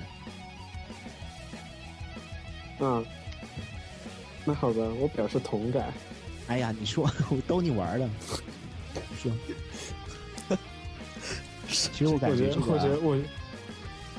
[2.80, 3.06] 嗯，
[4.46, 5.94] 那好吧，我表示同感。
[6.48, 8.10] 哎呀，你说 我逗你玩的，
[9.18, 9.32] 说。
[11.68, 13.18] 其实我感觉，我觉得我，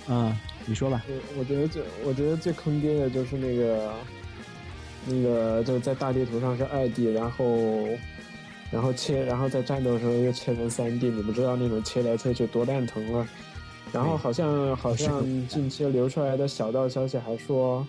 [0.08, 1.04] 嗯，你说吧。
[1.06, 3.94] 我我觉得最，我觉得最坑爹的就是那个，
[5.04, 7.86] 那个就在大地图上是二 D，然后，
[8.72, 13.28] 然后切，然后在战斗的时候又切成三 D，你不知道那种切来切去多蛋疼啊！
[13.92, 17.86] 然后好像好像近期流出来的小道消息还说。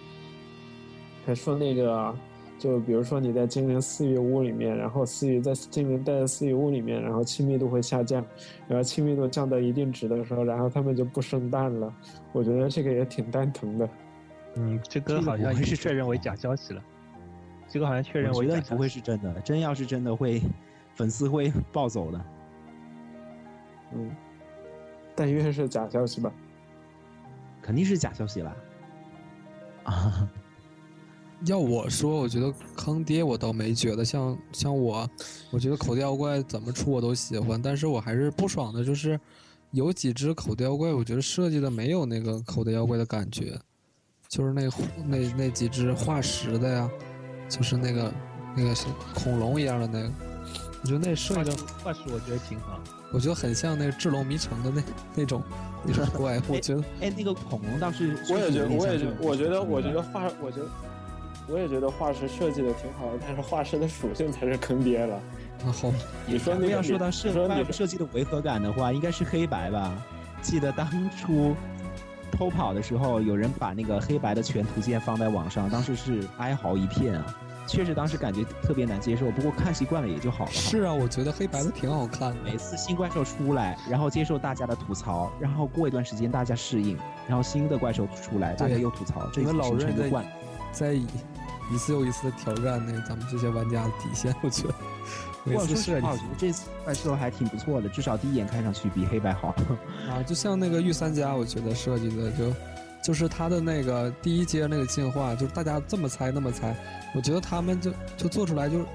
[1.26, 2.14] 还说那个，
[2.60, 8.22] 就比如说你在精灵私域屋里面，然后私域在精灵待在私域屋里面，然后亲密度会下降，
[8.68, 11.94] 然后亲密度降到一定值的时候，然后他们就不生蛋了。
[12.34, 13.90] 我觉得这个也挺蛋疼的。
[14.56, 16.84] 嗯，这个好像是确认为假消息了。
[17.70, 20.42] 这个好像确认为假不会是真的，真要是真的会，
[20.96, 22.26] 粉丝会暴走的。
[23.94, 24.16] 嗯，
[25.16, 26.32] 但愿是假消息吧。
[27.62, 28.56] 肯定是假消息啦。
[29.86, 30.30] 啊。
[31.46, 35.06] 要我说，我觉得坑爹我倒没觉得，像像我，
[35.52, 39.20] 我觉得口袋妖怪怎么出我都喜欢，但是我还是不爽的，就是
[39.72, 43.60] 有几只口袋妖怪，我觉得设计的没有那个口袋妖怪的感觉，
[44.30, 44.70] 就是那
[45.06, 46.90] 那那几只化石的呀，
[47.50, 48.14] 就是那个
[48.56, 50.12] 那个是恐龙一样的那个，
[50.84, 52.80] 我觉得那设计的化石我觉得挺好，
[53.12, 54.84] 我觉得很像那个智龙迷城的那
[55.16, 55.42] 那种
[55.84, 60.68] 那种怪，我觉得哎那个恐龙倒是我也觉得我也觉得我觉得我觉得得画我觉得。
[61.46, 65.20] 我也觉得画师设计的挺好的，但是画师的属性才是坑爹了。
[65.62, 65.94] 然后
[66.26, 67.34] 你说那个要说到设
[67.70, 69.94] 设计的违和感的话，应该是黑白吧？
[70.42, 70.88] 记得当
[71.20, 71.54] 初
[72.32, 77.36] 偷跑的时候，有人把那个黑白的全图鉴放在网上，当时是哀嚎一片啊。
[77.68, 80.52] 确实当时感觉特别难接受，不过看习惯了也就好了。
[80.52, 82.38] 是啊，我觉得黑白的挺好看的。
[82.44, 86.98] 每次新怪兽出来，然后接受大家的吐槽，然后过一段时间大家适应，
[87.28, 90.26] 然后新的怪兽出来，大家又吐槽，这个老人的惯，
[90.72, 90.98] 在。
[91.72, 94.74] 一次又一次的挑战那咱们这些玩家的底线，我觉得。
[95.46, 99.56] 每次设计，我觉得这次怪兽还挺不错的，至少第一眼看上去比黑白好。
[100.12, 102.54] 啊，就像那个御三家，我觉得设计的就，
[103.04, 106.76] 就是他的那个第一阶那个进化，就是大家这么猜那么猜，
[107.14, 108.86] 我觉得他们就就做出来就，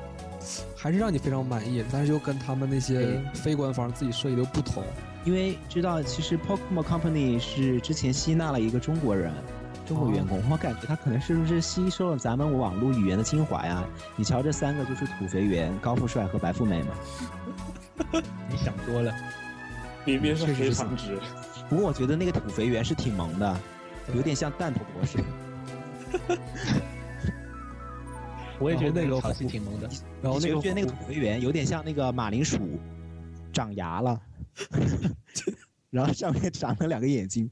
[0.75, 4.83] 还是让你非常满意，但是又跟他们那些非官方自己设计的不同。
[5.25, 9.33] 因为知道其实 Pokemon Company 是之前吸纳了一个中国人。
[9.87, 13.83] 中国员工，我感觉他可能是不是吸收了咱们网络语言的精华呀？
[14.17, 16.89] 你瞧，这三个就是土肥圆、高富帅和白富美嘛。
[18.51, 19.15] 你想多了，
[20.05, 21.19] 明明是非常直。
[21.71, 23.59] 不过我觉得那个土肥圆是挺萌的，
[24.15, 25.19] 有点像蛋头博士。
[28.59, 29.89] 我也觉得那个好像挺萌的。
[30.23, 32.59] 然后那个觉得那个土肥圆有点像那个马铃薯，
[33.53, 34.21] 长牙了，
[35.91, 37.51] 然后上面长了两个眼睛。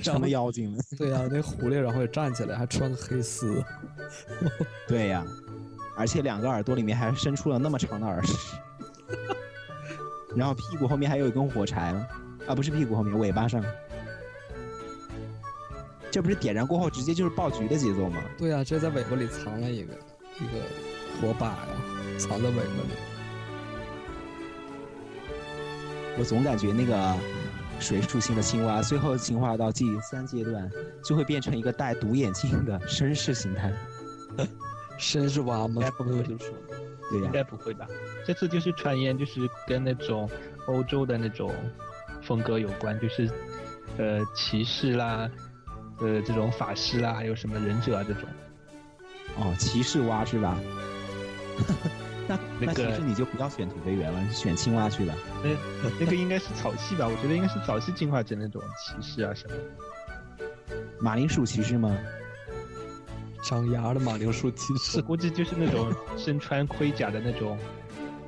[0.00, 0.82] 成了妖精了。
[0.96, 3.60] 对呀，那狐狸然后也站起来，还穿个黑丝。
[4.86, 5.26] 对呀，
[5.96, 8.56] 而且两个耳朵里面还伸出了那么长的耳屎。
[10.36, 12.08] 然后屁股后面还有一根火柴了，
[12.46, 13.60] 啊，不是屁股后面，尾巴上。
[16.10, 18.22] 这不是点燃过后直接就是爆菊的节奏吗？
[18.36, 19.92] 对啊，这在尾巴里藏了一个
[20.40, 20.60] 一个
[21.20, 21.68] 火把呀，
[22.18, 22.90] 藏在尾巴里。
[26.18, 27.14] 我总感觉那个。
[27.80, 30.68] 水属性的青蛙，最后进化到第三阶段，
[31.04, 33.72] 就会变成一个戴独眼镜的绅士形态。
[34.98, 35.74] 绅士蛙吗？
[35.76, 36.20] 应该不会，
[37.08, 37.86] 对呀，应该不会吧？
[38.26, 40.28] 这次就是传言，就是跟那种
[40.66, 41.54] 欧洲的那种
[42.20, 43.30] 风格有关，就是
[43.96, 45.30] 呃骑士啦，
[46.00, 48.24] 呃这种法师啦，还有什么忍者啊这种。
[49.36, 50.58] 哦，骑士蛙是吧？
[52.28, 55.14] 那那其实你就不要选土肥圆了，选青蛙去了。
[55.42, 57.08] 那那个应该是草系吧？
[57.08, 59.54] 我觉得应该是早期进化成那种骑士啊什么。
[61.00, 61.96] 马铃薯骑士吗？
[63.42, 67.56] 长牙的马铃薯骑士，估计就是那种身穿盔甲的那种。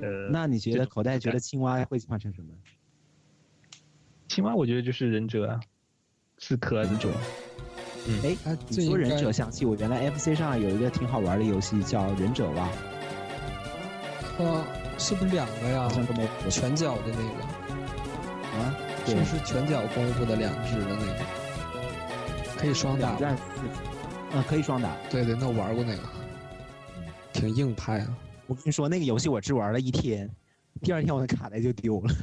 [0.00, 2.48] 呃，那你觉得口袋觉得青蛙会进化成什么？
[4.28, 5.61] 青蛙我觉得就是忍者啊，
[6.38, 7.12] 刺客那种。
[8.09, 12.69] 嗯，哎，你说忍者想起我原来 FC 上有一个挺好玩的游戏叫忍者蛙。
[14.39, 14.65] 呃，
[14.99, 15.89] 是不是两个呀？
[16.49, 17.45] 拳脚的那个
[18.59, 18.75] 啊，
[19.07, 21.25] 是不是拳脚功夫的两只的那个？
[22.57, 23.17] 可以双打。
[24.33, 24.97] 嗯，可以双打。
[25.11, 26.03] 对对，那我玩过那个，
[27.33, 28.17] 挺硬派啊。
[28.47, 30.29] 我跟你说，那个游戏我只玩了一天，
[30.83, 32.15] 第二天我的卡带就丢了。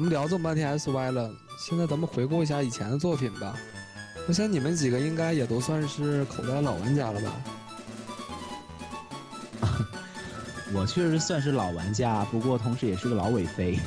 [0.00, 3.54] 咱们聊这么半天 SY 了，现在咱们回顾一下以前的作品吧。
[4.26, 7.30] 我想你们几个应该也都算是口袋老玩家了吧？
[10.72, 13.78] 我确实算是老玩家，不过同时也是个老尾飞。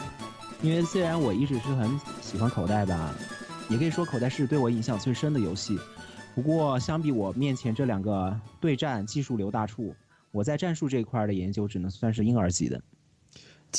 [0.61, 3.11] 因为虽然我一直是很喜欢口袋吧，
[3.67, 5.79] 也可以说口袋是对我影响最深的游戏。
[6.35, 9.95] 不过相比我面前这两个对战技术流大处，
[10.29, 12.79] 我在战术这一块的研究只能算是婴儿级的。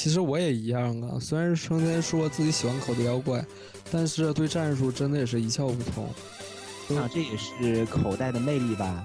[0.04, 3.42] 其实我也一样啊，虽然成天说自己喜欢口袋妖怪，
[3.90, 6.06] 但是对战术真的也是一窍不通。
[6.88, 9.02] 我想这也是口袋的魅力吧，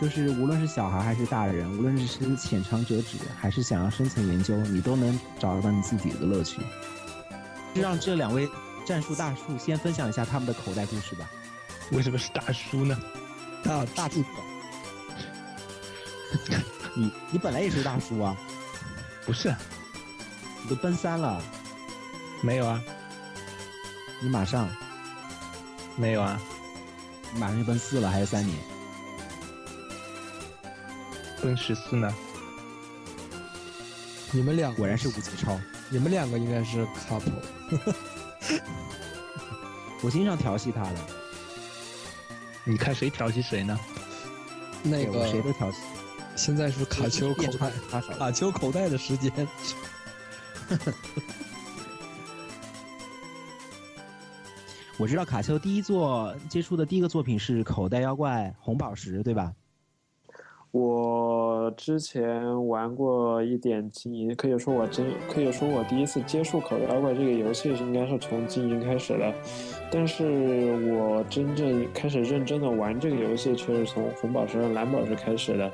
[0.00, 6.60] 就是无论是小孩还是大人，无论是浅尝辄止，还是想要深层研究，你都能找到你自己的乐趣。
[7.72, 8.48] 就让这两位
[8.84, 11.30] 战术大叔先分享一下他们的口袋故事吧。
[11.92, 12.98] 为什么是大叔呢？
[13.62, 14.24] 大大叔，
[16.96, 18.36] 你你本来也是大叔啊？
[19.24, 19.54] 不是，
[20.62, 21.42] 你都奔三了？
[22.42, 22.82] 没有啊。
[24.22, 24.68] 你马上？
[25.96, 26.40] 没有啊。
[27.32, 28.58] 你马上就奔四了，还有三年。
[31.42, 32.14] 奔十四呢？
[34.30, 35.58] 你们俩果然是无节操。
[35.88, 37.32] 你们两个应该是 couple。
[40.02, 40.96] 我经常调戏他的。
[42.64, 43.78] 你看谁调戏谁呢？
[44.82, 45.78] 那个谁都调戏。
[46.36, 47.70] 现在是卡丘口袋，
[48.18, 49.30] 卡丘口袋的时间。
[54.98, 59.52] 我知道卡丘第一作接触的第一个作品是口袋妖怪红宝石，对吧？
[60.72, 69.34] 我之前玩过一点经营，可以说我真可以说我第一次接触口袋妖怪这个游戏应该是从经营开始的，
[69.90, 75.68] 但是我真正开始认真的玩这个游戏却是从红宝石蓝宝石开始的，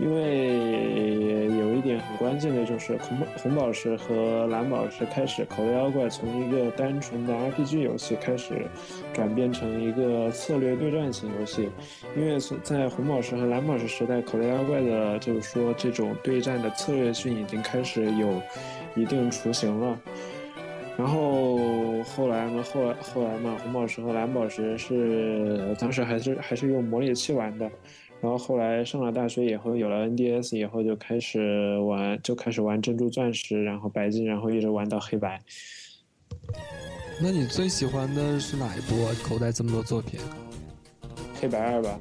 [0.00, 8.66] 因为有一点很关键的就是红红宝石和蓝宝石开始口袋妖怪从一个单纯的 RPG 游戏开始
[9.12, 11.68] 转变成一个策略对战型游戏，
[12.16, 14.14] 因为在红宝石和蓝宝石时代。
[14.24, 18.40] 口袋妖怪的，就是说这种对战的策略性已经开始有
[18.94, 20.00] 一定雏形了。
[20.96, 27.70] 然后后来嘛，后来后来嘛，红宝石和蓝宝石是当时还是还是用模拟器玩的。
[28.24, 35.38] 然后后来上了大学以后，有了 NDS 以后，就开始玩，就开始玩珍珠钻石，然后白金，然后一直玩到黑白。
[37.20, 40.18] 那你最喜欢的是哪一部口袋这么多作品？
[41.38, 42.00] 黑白二吧。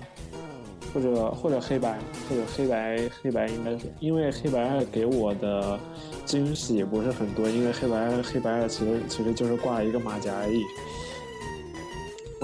[0.94, 2.00] 或者或者黑白，
[2.30, 5.78] 或者黑白黑白应该是，因为黑白二给我的
[6.24, 10.62] 惊喜不是很多，因为黑白黑白二其实其实就是挂了一个马甲而已。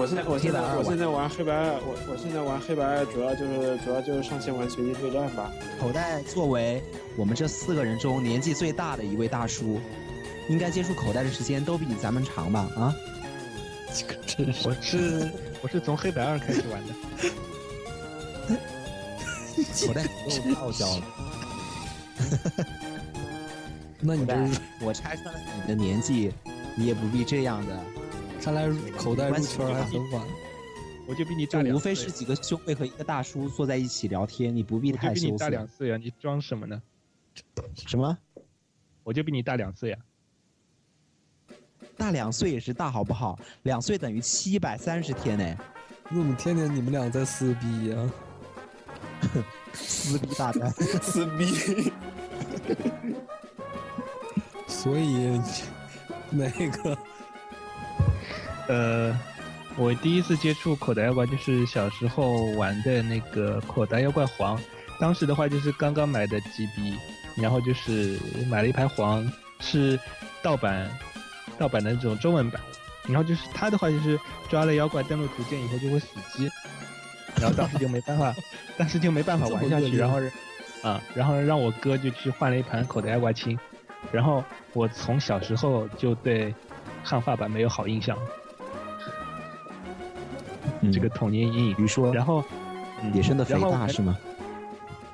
[0.00, 5.52] 我现在我现在我现在玩黑白二，我我现在玩黑白二主要就是主要就是上线玩随机对战吧。
[5.78, 6.82] 口袋作为
[7.18, 9.78] 我们这四个人中年纪最大的一位大叔，
[10.48, 12.60] 应该接触口袋的时间都比咱们长吧？
[12.76, 12.96] 啊？
[13.92, 15.30] 这个真是，我是
[15.60, 16.94] 我是从黑白二开始玩的。
[19.86, 21.02] 口袋都傲娇了，
[24.00, 26.32] 那你这是我拆穿了你的年纪，
[26.74, 27.78] 你也不必这样的。
[28.42, 30.26] 看来口袋入圈还很晚，
[31.06, 35.24] 我就比你大无非是几个兄妹和一个大叔坐在一起聊天，你不必太羞涩。
[35.26, 36.82] 我就比你大两岁啊，你装什么呢？
[37.86, 38.16] 什么？
[39.04, 40.00] 我就比你大两岁啊。
[41.96, 43.38] 大两岁也是大好不好？
[43.64, 45.56] 两岁等于七百三十天呢。
[46.08, 48.10] 怎么天天你们俩在撕逼呀？
[49.74, 51.92] 撕逼大战，撕逼。
[54.66, 55.40] 所以
[56.30, 56.98] 那个，
[58.70, 59.18] 呃，
[59.76, 64.56] 我第一次接触口袋妖怪就是小时候玩的那个口袋妖怪黄，
[65.00, 66.96] 当时的话就是刚刚买的 GB，
[67.34, 68.16] 然后就是
[68.48, 69.98] 买了一盘黄，是
[70.40, 70.88] 盗版，
[71.58, 72.62] 盗版的那种中文版，
[73.08, 74.16] 然后就是他的话就是
[74.48, 76.48] 抓了妖怪登录图鉴以后就会死机。
[77.40, 78.32] 然后当时就没办法，
[78.76, 80.20] 当时就没办法玩下去， 然后，
[80.84, 83.58] 啊，然后让我哥就去换了一盘口袋妖怪青，
[84.12, 84.44] 然后
[84.74, 86.54] 我从小时候就对
[87.02, 88.16] 汉化版没有好印象，
[90.92, 91.74] 这个童年阴影。
[91.74, 92.44] 比如说，然后
[93.12, 94.16] 野生的肥大是吗？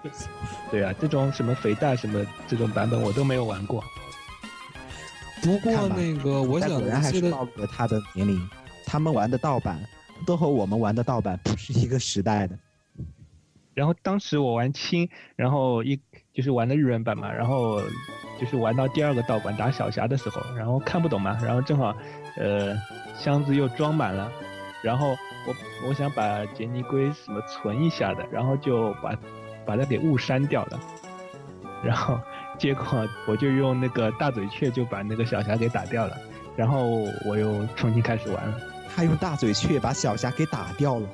[0.70, 3.82] 对啊，这种什么肥大什么这种版本我都没有玩过。
[5.42, 8.48] 不过那个我想果然还是暴露了他的年龄，
[8.84, 9.78] 他们玩的盗版。
[10.24, 12.59] 都和我们玩的盗版不是一个时代的。
[13.74, 16.00] 然后当时我玩青，然后一
[16.32, 17.82] 就是玩的日文版嘛，然后
[18.40, 21.94] 就是玩到第二个盗版打小霞的时候，然后看不懂嘛，然后正好
[22.38, 22.74] 呃
[23.18, 24.32] 箱子又装满了，
[24.87, 25.18] 然后
[25.49, 29.12] 我我想把杰尼龟什么存一下的，然后就把
[29.66, 30.80] 把它给误删掉了，
[31.82, 32.20] 然后
[32.57, 32.84] 结果
[33.26, 36.16] 我就用那个大嘴雀就把那个小霞给打掉了。
[36.55, 36.87] 然后
[37.26, 38.61] 我又重新开始玩了。
[38.95, 41.09] 他用大嘴雀把小霞给打掉了，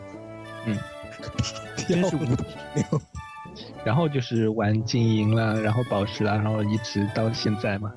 [0.66, 0.78] 嗯，
[1.88, 2.44] 真是无头
[2.74, 3.00] 六。
[3.84, 7.90] 然后就是玩金银了，然后宝石了，然后一直到现在嘛。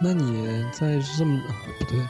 [0.00, 1.40] 那你在这么
[1.78, 2.06] 不对，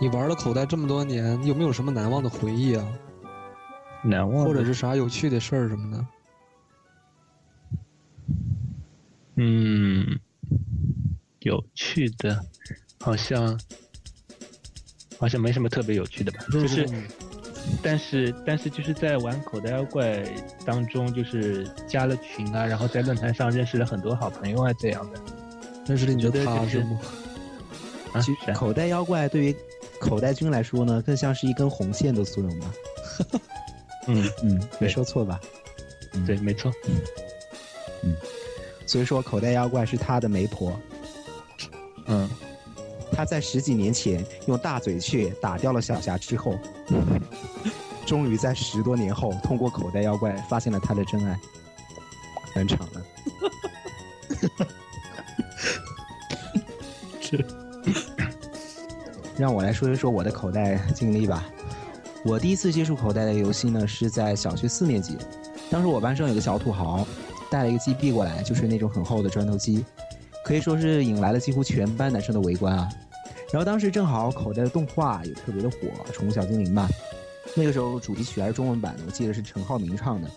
[0.00, 2.84] 你玩了口袋这么多年，有没有什么难忘的回忆啊？
[4.02, 6.06] 难忘或者是啥有趣的事儿什么的？
[9.36, 10.18] 嗯，
[11.40, 12.38] 有趣的，
[13.00, 13.58] 好像
[15.18, 16.88] 好像没什么特别有趣的吧，就是。
[17.82, 20.22] 但是但是就是在玩口袋妖怪
[20.66, 25.20] 当中，就是加了群啊，然后在论坛上认识了很多好朋友啊，这样的。
[25.86, 26.98] 认识了你觉得他是吗？
[28.14, 28.22] 啊，
[28.54, 29.56] 口袋妖怪对于
[29.98, 32.74] 口袋君来说呢，更像是一根红线的作用吧。
[34.06, 35.40] 嗯 嗯，没说错吧？
[36.26, 36.72] 对，没错。
[38.02, 38.14] 嗯，
[38.86, 40.72] 所以说口袋妖怪是他的媒婆。
[42.06, 42.28] 嗯。
[43.16, 46.58] 他在十几年前用大嘴雀打掉了小霞之后，
[48.04, 51.38] 终于在十多年后通过口袋妖怪发现了他的真爱。
[52.52, 52.83] 很长
[59.44, 61.44] 让我来说一说我的口袋经历吧。
[62.24, 65.18] 我第一次接触口袋的游戏呢，是在小学四年级。
[65.70, 67.06] 当时我班上有个小土豪，
[67.50, 69.84] 带了一个 GB 过来，就是那种很厚的砖头机，
[70.46, 72.88] 可以说是引来了几乎全班男生的围观啊。
[73.52, 75.76] 然后当时正好口袋的动画也特别的火，
[76.10, 76.88] 《宠物小精灵》嘛。
[77.54, 80.30] 那个时候主题曲还是中文版的，我记得是陈浩民唱的。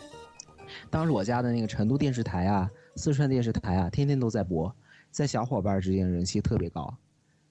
[0.90, 4.70] 当时我家的那个成都电视台啊、四川电视台啊，天天都在播，
[5.12, 6.94] 在小伙伴之间人气特别高。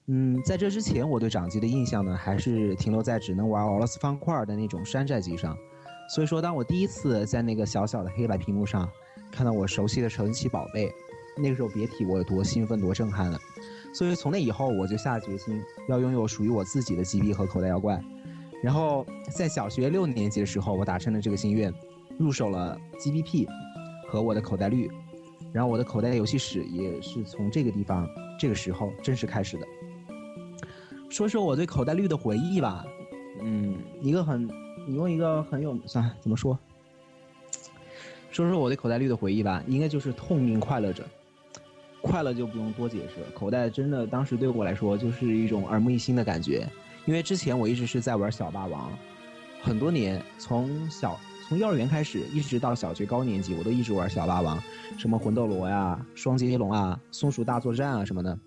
[0.09, 5.57] 嗯，在这之前，我对掌机的印象呢，还是停留在只能玩俄罗斯方块的那种山寨机上。
[6.09, 8.89] 所以说，当我第一次在那个小小的黑白屏幕上
[9.29, 10.89] 看到我熟悉的神奇宝贝，
[11.35, 13.37] 那个时候别提我有多兴奋、多震撼了。
[13.93, 18.01] 所以从那以后，我就下决心要拥有属于我自己的 GB 和口袋妖怪。
[18.63, 21.73] 然后在小学六年级的时候，我达成了这个心愿，
[22.17, 23.45] 入手了 GBP
[24.07, 24.89] 和我的口袋绿。
[25.51, 28.07] 然后我的口袋游戏史也是从这个地方、
[28.39, 29.67] 这个时候正式开始的。
[31.09, 32.85] 说说我对口袋绿的回忆吧，
[33.41, 34.47] 嗯，一个很，
[34.87, 36.57] 你用一个很有，算了，怎么说？
[38.29, 41.03] 说说我对口袋绿的回忆吧，应该就是痛并快乐着。
[42.01, 46.69] 快乐就不用多解释，口袋真的当时对我来说就是一种耳目一新的感觉，
[47.05, 48.91] 因为之前我一直是在玩小霸王，
[49.61, 54.61] 很多年，从小从幼儿园开始，一直到小学高年级，我都一直玩小霸王，
[54.97, 58.37] 什么魂斗罗呀、双截龙啊、松鼠大作战啊什么的。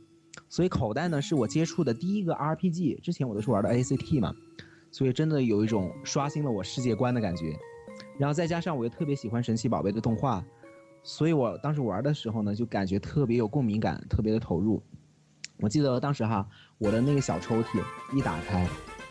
[0.50, 4.34] 所以口袋呢是我接触的第一个 RPG，之前我都是玩的 ACT 嘛，
[4.90, 7.56] 所以真的有一种刷新了我世界观的感觉。
[8.18, 10.44] 然后再加上我又特别喜欢神奇宝贝的动画，
[11.04, 14.82] 所以我当时玩的时候呢，就感觉特别有共鸣感，特别的投入。
[15.58, 16.44] 我记得当时哈，
[16.78, 17.80] 我的那个小抽屉
[18.12, 18.66] 一打开，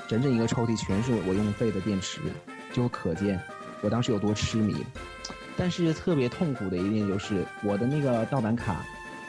[0.10, 2.20] 整整一个抽屉全是我用废的电池，
[2.74, 3.40] 就可见
[3.82, 4.76] 我当时有多痴迷。
[5.56, 8.86] 但是特别痛苦的一点就是，我的那个盗版卡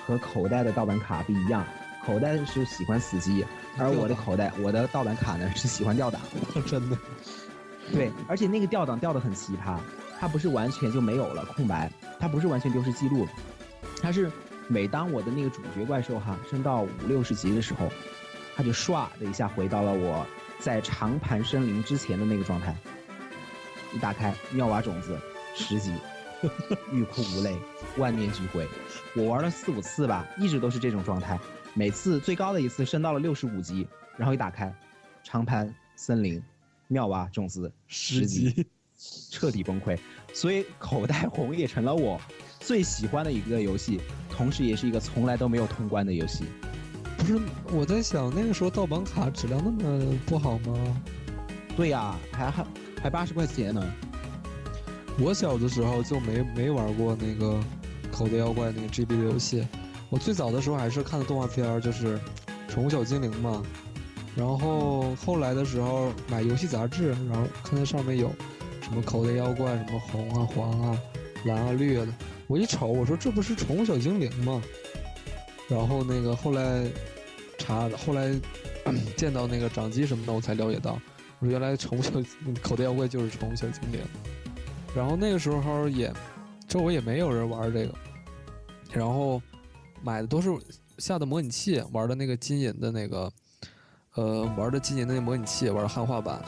[0.07, 1.65] 和口袋的盗版卡不一样。
[2.05, 3.45] 口袋是喜欢死机，
[3.79, 6.21] 而我的口袋，我的盗版卡呢是喜欢掉档。
[6.67, 6.97] 真的，
[7.93, 9.79] 对，而且那个掉档掉的很奇葩，
[10.19, 13.27] 它不是完全就没有了空白，它不是完全丢失记录，
[14.03, 14.31] 它是
[14.67, 17.89] 每当我的那个主角怪兽哈升到五六十级的时候，
[18.57, 20.27] 它就唰的一下回到了我
[20.59, 22.75] 在长盘森林之前的那个状态。
[23.93, 25.19] 一打开妙蛙种子
[25.55, 25.93] 十级，
[26.93, 27.57] 欲哭无泪，
[27.97, 28.67] 万念俱灰。
[29.17, 31.39] 我玩了四五次吧，一直都是这种状态。
[31.75, 34.75] 每次最高的一次升到了六十五级，然后一打开，
[35.23, 36.43] 长盘森林，
[36.89, 38.67] 妙蛙种子十级，
[39.31, 39.99] 彻底崩溃。
[40.33, 42.21] 所以口袋红也成了我
[42.59, 46.45] 最喜欢的一个游戏，同时也是一个从来都没有通关的游戏。
[47.17, 47.39] 不是，
[47.73, 51.03] 我在想那个时候盗版卡质量那么不好吗？
[51.77, 52.67] 对呀，还还
[53.03, 53.95] 还八十块钱呢。
[55.19, 57.61] 我小的时候就没没玩过那个
[58.11, 59.67] 口袋妖怪那个 GB 的游戏。
[60.11, 62.19] 我最早的时候还是看的动画片儿，就是
[62.69, 63.63] 《宠物小精灵》嘛。
[64.37, 68.31] 然后后来的时候买游戏杂志，然后看它上面有
[68.83, 70.99] 什么口袋妖怪，什么红啊、黄啊、
[71.45, 72.13] 蓝啊、绿啊的。
[72.49, 74.61] 我一瞅，我说这不是《宠物小精灵》吗？
[75.69, 76.85] 然后那个后来
[77.59, 78.33] 查，后来
[79.17, 80.99] 见到那个掌机什么的，我才了解到，
[81.39, 82.11] 我说原来宠物小
[82.61, 84.01] 口袋妖怪就是宠物小精灵。
[84.95, 86.13] 然后那个时候也
[86.67, 87.95] 周围也没有人玩这个，
[88.93, 89.41] 然后。
[90.03, 90.51] 买的都是
[90.99, 93.33] 下的模拟器，玩的那个金银的那个，
[94.15, 96.41] 呃，玩的金银的那模拟器，玩的汉化版。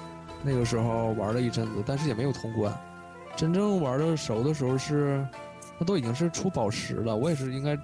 [0.44, 2.76] 那个时候玩了一阵子，但是也没有通关。
[3.36, 5.24] 真正玩的熟的时候是，
[5.78, 7.16] 那都已经是出宝石了。
[7.16, 7.78] 我也是应该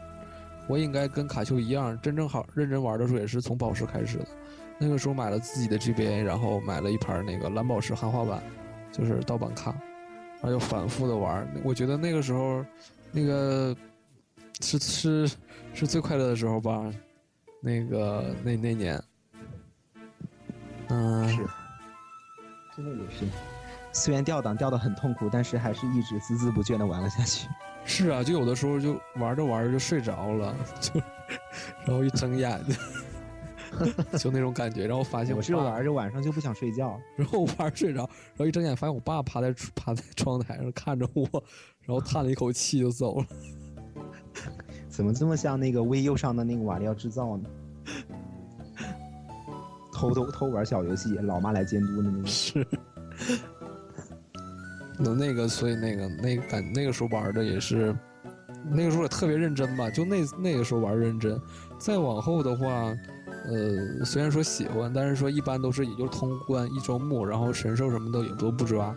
[0.69, 4.27] 我应该跟卡丘一样，真正好认真玩的时候也是从宝石开始的。
[4.77, 8.43] 那个时候买了自己的 GBA，然后买了一盘那个蓝宝石汉化版，
[8.93, 9.71] 就是盗版卡，
[10.41, 11.49] 然后又反复的玩。
[11.65, 12.65] 我觉得那个时候，
[13.11, 13.75] 那个
[14.61, 15.31] 是是
[15.75, 16.93] 是最快乐的时候吧。
[17.61, 19.03] 那个那那年，
[20.89, 21.37] 嗯，是，
[22.77, 23.27] 真的也是。
[23.93, 27.49] 虽然掉档掉的很痛苦，但是还是一直孜孜不倦的玩了下去。
[27.85, 31.01] 是啊，就有的时候就玩着玩着就睡着了，就
[31.87, 32.61] 然后一睁眼。
[34.19, 41.29] 就那种感觉，然后发现我是玩着晚上就不想睡觉，然后玩睡着，然后一睁眼发现我爸趴在趴在窗台上看着我，
[41.83, 43.27] 然后叹了一口气就走了。
[44.89, 47.45] 怎么这么像那个微右上的那个瓦力奥制造呢？
[49.93, 52.27] 偷偷偷玩小游戏，老妈来监督的那种。
[52.27, 52.67] 是。
[54.99, 57.95] 那那个，所以那个那个感那个时候玩的也是，
[58.71, 59.91] 那个时候也特别认真吧？
[59.91, 61.41] 就那那个时候玩认真，
[61.79, 62.95] 再往后的话。
[63.45, 68.95] 呃，虽然说喜欢，但是说一般都是也就通关一周目，然后神兽什么的也都不抓，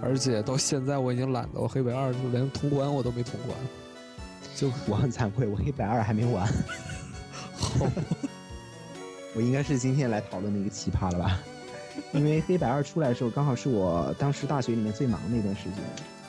[0.00, 3.56] 而且到现在我已经懒到黑白二就连通关我都没通关，
[4.56, 6.46] 就我很惭愧，我黑白二还没玩。
[7.56, 7.86] 好，
[9.34, 11.40] 我应该是今天来讨论的一个奇葩了吧？
[12.12, 15.78] 因为黑白二出来的时候，刚好是我当时大学里面最忙的一段时间，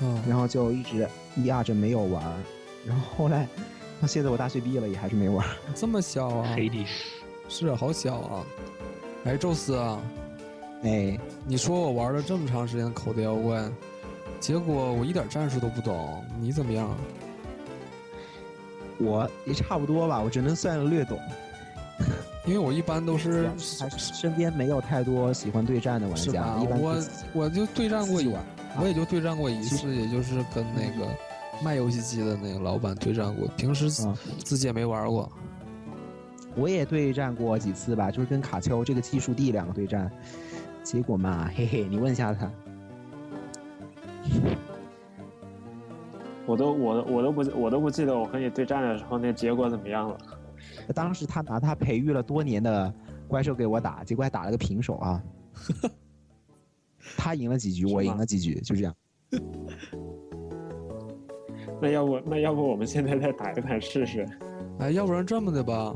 [0.02, 1.08] 嗯，然后就一直
[1.44, 2.24] 压着没有玩，
[2.86, 3.48] 然后后来
[4.02, 5.46] 到现在我大学毕业了也还是没玩。
[5.74, 6.54] 这么小啊？
[6.56, 7.06] 黑历史。
[7.48, 8.46] 是啊，好小啊！
[9.24, 10.02] 哎，宙斯啊，
[10.84, 11.16] 哎，
[11.46, 13.70] 你说我玩了这么长时间口袋妖怪，
[14.40, 16.90] 结果我一点战术都不懂，你怎么样？
[19.00, 21.20] 我也差不多吧，我只能算略懂。
[22.46, 26.96] 因为我一般都是身边没有太多喜欢对战的玩家，一般我
[27.34, 28.32] 我就对战过一，
[28.80, 31.08] 我也就对战过一次，也就是跟那个
[31.64, 35.32] 卖游戏机的那个老板对战过，平时自己也没玩过。
[36.56, 40.12] 我也对战过几次吧，就是跟卡丘这个技术帝两个对战，
[40.84, 42.52] 结果嘛，嘿嘿，你问一下他。
[46.46, 50.18] 我都我我都不我都不记得我和你对战的时候那结果怎么样了。
[50.94, 52.94] 当时他拿他培育了多年的
[53.28, 55.24] 怪兽给我打，结果还打了个平手啊。
[57.18, 58.94] 他赢了几局，我赢了几局，就这样。
[61.82, 64.26] 那要不那要不我们现在再打一盘试试？
[64.80, 65.94] 哎，要不然这么的吧。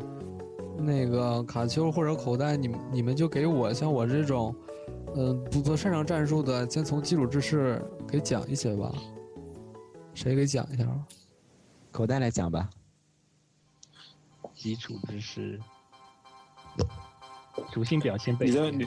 [0.78, 4.56] 那个卡丘或者口袋，你你们就给我像我这种，
[5.16, 8.94] 嗯，不不擅长战术的，先从基础知识给讲一些吧。
[10.20, 10.86] 谁给讲一下？
[11.94, 12.70] 口袋来讲吧。
[14.54, 15.58] 基础知识，
[17.74, 18.48] 属性表现背。
[18.48, 18.86] 你的你，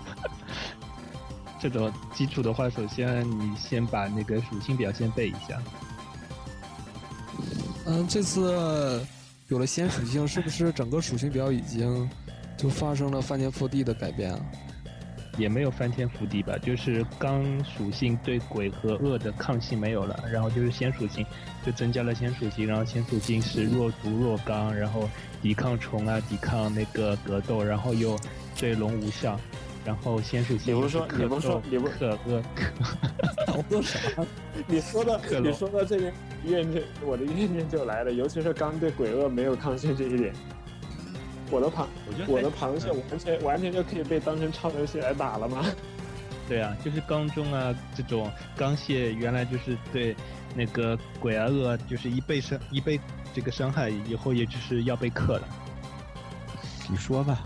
[1.60, 5.62] 这种基础的话，首先你先把那个属性表现背一下。
[7.84, 9.06] 嗯，这次。
[9.48, 12.08] 有了新属性，是不是整个属性表已经
[12.56, 14.40] 就发生了翻天覆地的改变啊？
[15.38, 21.24] 也没有翻天覆地吧，就是刚属性对鬼和恶的抗性没有了，然后就是先属性
[21.64, 25.08] 就增加了先属性，然后先属性是弱毒弱刚，然后
[25.40, 28.18] 抵抗虫啊，抵抗那个格斗，然后又
[28.58, 29.38] 对龙无效。
[29.84, 32.40] 然后先属性，你不说，你不说，你不可恶，
[33.48, 33.98] 我说啥？
[34.68, 36.12] 你说的，你说的这边
[36.44, 38.12] 怨念，我的怨念就来了。
[38.12, 40.32] 尤其是刚对鬼恶没有抗性这一点，
[41.52, 41.86] 我的螃，
[42.26, 45.62] 我的螃蟹完全完全就可以被当成超人蟹来打了吗？
[46.48, 50.16] 对啊，就是缸中啊这种钢蟹，原来就是对
[50.56, 52.98] 那个鬼啊恶，就是一被伤一被
[53.34, 55.48] 这个伤害以后，也就是要被克了。
[56.88, 57.44] 你说吧。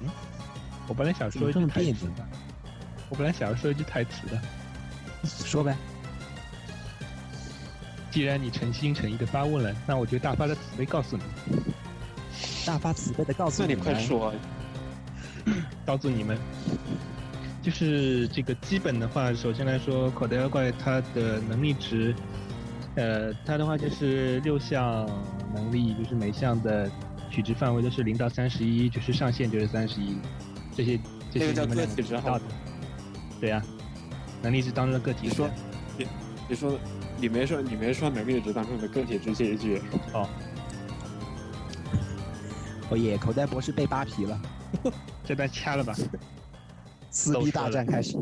[0.00, 0.08] 嗯
[0.88, 2.24] 我本来想说一句台词的，
[3.08, 4.40] 我本来想要说一句台词的，
[5.26, 5.76] 说呗。
[8.12, 11.22] 既然你诚心诚意的发问了，那我就大发的慈悲告诉你，
[12.66, 14.34] 大发慈悲的告诉你，你快说，
[15.86, 16.36] 告诉你们，
[17.62, 22.12] 就是这个基本的话，首先来说，口袋妖怪它的能力值，
[22.96, 25.08] 呃，它的话就是六项
[25.54, 26.90] 能力，就是每项的
[27.30, 30.16] 取值范围都是零到三十一，就是上限就是三十一。
[30.74, 30.98] 这些
[31.32, 32.44] 这些叫个体值好的，
[33.40, 33.62] 对呀，
[34.42, 35.48] 能力值当中的个体说。
[35.96, 36.06] 你
[36.48, 36.78] 你说
[37.18, 39.80] 你没说你没说能力值当中的个体值这一句
[40.12, 40.28] 哦。
[42.90, 43.18] 哦耶！
[43.18, 44.40] 口袋博士被扒皮了，
[45.24, 45.94] 这段掐了吧。
[47.10, 48.16] 撕逼大战开始。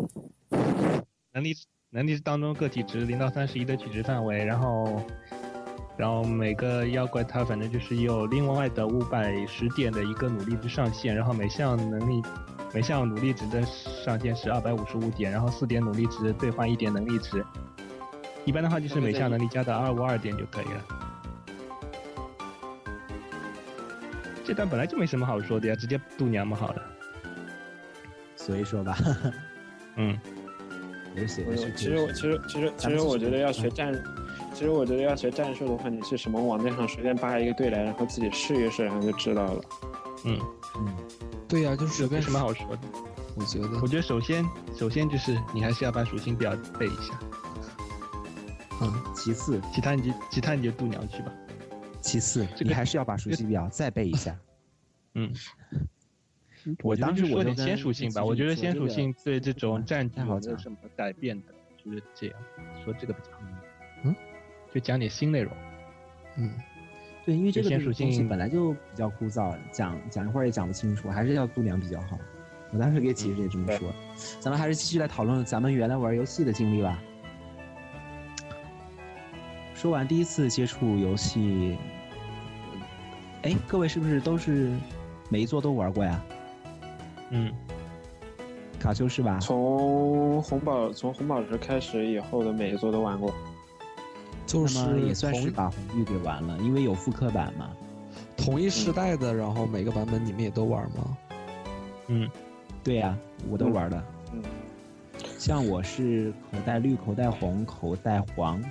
[1.32, 1.54] 能力
[1.90, 5.02] 能力值当中个体值零到三十一的取值范围，然后。
[5.96, 12.20] 然后每个妖怪它反正就是有另外的五百十点的一个努力值上限，然后每项能力
[12.72, 17.46] 每项努力值的上限是二百五十五点，然后四点努力值兑换一点能力值。
[18.44, 20.84] 一般的话就是每项能力加到二五二点就可以了。
[24.44, 26.82] 这段本来就没什么好说的呀，直接度娘们好了。
[28.36, 28.96] 所以说吧，
[29.96, 30.18] 嗯，
[31.16, 31.72] 我写的是。
[31.74, 33.94] 其实我其实其实其实我觉得要学战，
[34.52, 39.62] 其实我觉得要学战术的话，你去什么网站上随便扒一个队来，然后自己试一试，然后就知道了。
[40.26, 40.38] 嗯
[40.76, 40.94] 嗯，
[41.48, 42.78] 对呀，就是没什么好说的。
[43.36, 44.44] 我觉得，我觉得首先
[44.76, 47.18] 首先就是你还是要把属性表背一下。
[48.82, 51.32] 嗯，其次，其他你就其他你就度娘去吧。
[52.04, 54.38] 其次，你还是要把熟悉表再背一下。
[55.14, 55.32] 嗯，
[56.82, 62.36] 我当时我说点先属性吧，我觉得先属性对这种战局没有什么改变的，就是这样
[62.84, 63.30] 说这个比较。
[64.04, 64.14] 嗯，
[64.72, 65.50] 就讲点新内容。
[66.36, 66.52] 嗯，
[67.24, 72.18] 对，因为这个先属性本来就比较枯燥，讲讲一会儿也讲不清楚，还是要度娘比较好。
[72.70, 73.90] 我当时给骑士也这么说。
[74.40, 77.02] 咱们还是继续来讨论咱们原来玩游戏的经历吧。
[79.74, 81.76] 说完第一次接触游戏，
[83.44, 84.74] 哎，各位是不是都是
[85.28, 86.24] 每一座都玩过呀？
[87.28, 87.52] 嗯，
[88.80, 89.38] 卡丘是吧？
[89.38, 93.34] 从红宝从红宝石开始以后的每一座都玩过，
[94.46, 97.70] 就是也算是把红玉给玩了，因为有复刻版嘛。
[98.34, 101.18] 同一时代的，然后每个版本你们也都玩吗？
[102.06, 102.26] 嗯，
[102.82, 103.14] 对呀，
[103.50, 104.04] 我都玩的。
[104.32, 104.42] 嗯，
[105.38, 108.62] 像我是口袋绿、口袋红、口袋黄。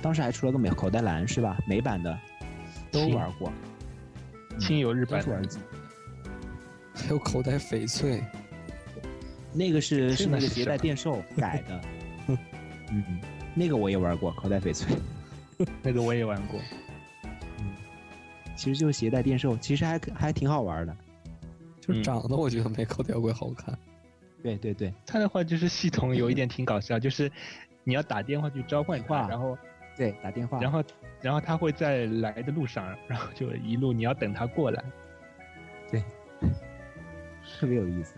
[0.00, 1.58] 当时还出了个美口袋蓝是吧？
[1.66, 2.16] 美版的
[2.90, 3.52] 都玩过，
[4.58, 5.58] 亲友日版玩机，
[6.94, 8.22] 还有口袋翡翠，
[9.52, 11.80] 那个是是那个携带电兽 改的，
[12.90, 13.20] 嗯，
[13.54, 14.96] 那个我也玩过口袋翡翠，
[15.82, 16.60] 那个我也玩过，
[17.58, 17.74] 嗯，
[18.56, 20.96] 其实就是携带电兽，其实还还挺好玩的，
[21.80, 23.78] 就长得我觉得没口袋妖怪好看，
[24.42, 27.30] 对对对，它的话就是系统有一点挺搞笑，就是
[27.84, 29.56] 你要打电话去召唤它，然后。
[29.98, 30.82] 对，打电话，然后，
[31.20, 34.84] 然后他会在来的路上，然后就一路你要等他过来，
[35.90, 36.02] 对，
[37.58, 38.14] 特别有意思。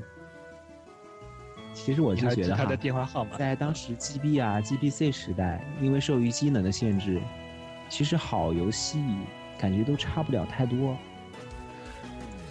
[1.73, 7.21] 其实我就觉得他的电话号码，在当时 GB 啊、GBC 时代，因为受于机能的限制，
[7.89, 9.03] 其实好游戏
[9.59, 10.97] 感觉都差不了太多，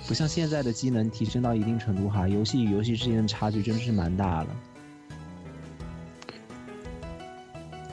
[0.07, 4.49] 不像现在的机能提升到一定程度哈，游戏与游戏之间的差距真的是蛮大的。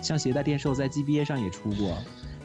[0.06, 1.98] 像携带电兽在 GBA 上也出过，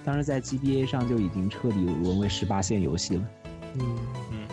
[0.04, 3.30] 当时在 GBA 上就已经彻底沦为十八线游戏了。
[3.76, 4.00] 嗯
[4.32, 4.48] 嗯，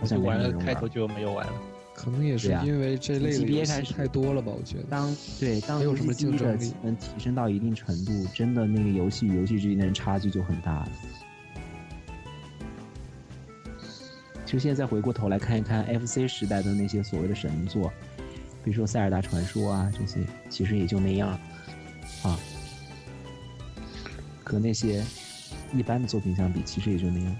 [0.00, 1.52] 我想玩了开头就没有玩了，
[1.92, 4.52] 可能也是因为这类 GBA 开始太多了吧？
[4.56, 4.84] 我觉得。
[4.84, 10.88] 当对当有什么竞争力能提升到一定程度，真的那个游戏与游戏之间的差距就很大了。
[14.44, 17.92] 其实现在回过头来看一看 FC 时代的那些所谓的神作，
[18.62, 21.36] 比如说《塞尔达传说》啊这些，其实也就那样。
[22.26, 22.38] 啊，
[24.44, 25.04] 和那些
[25.72, 27.36] 一般的作品相比，其实也就那样。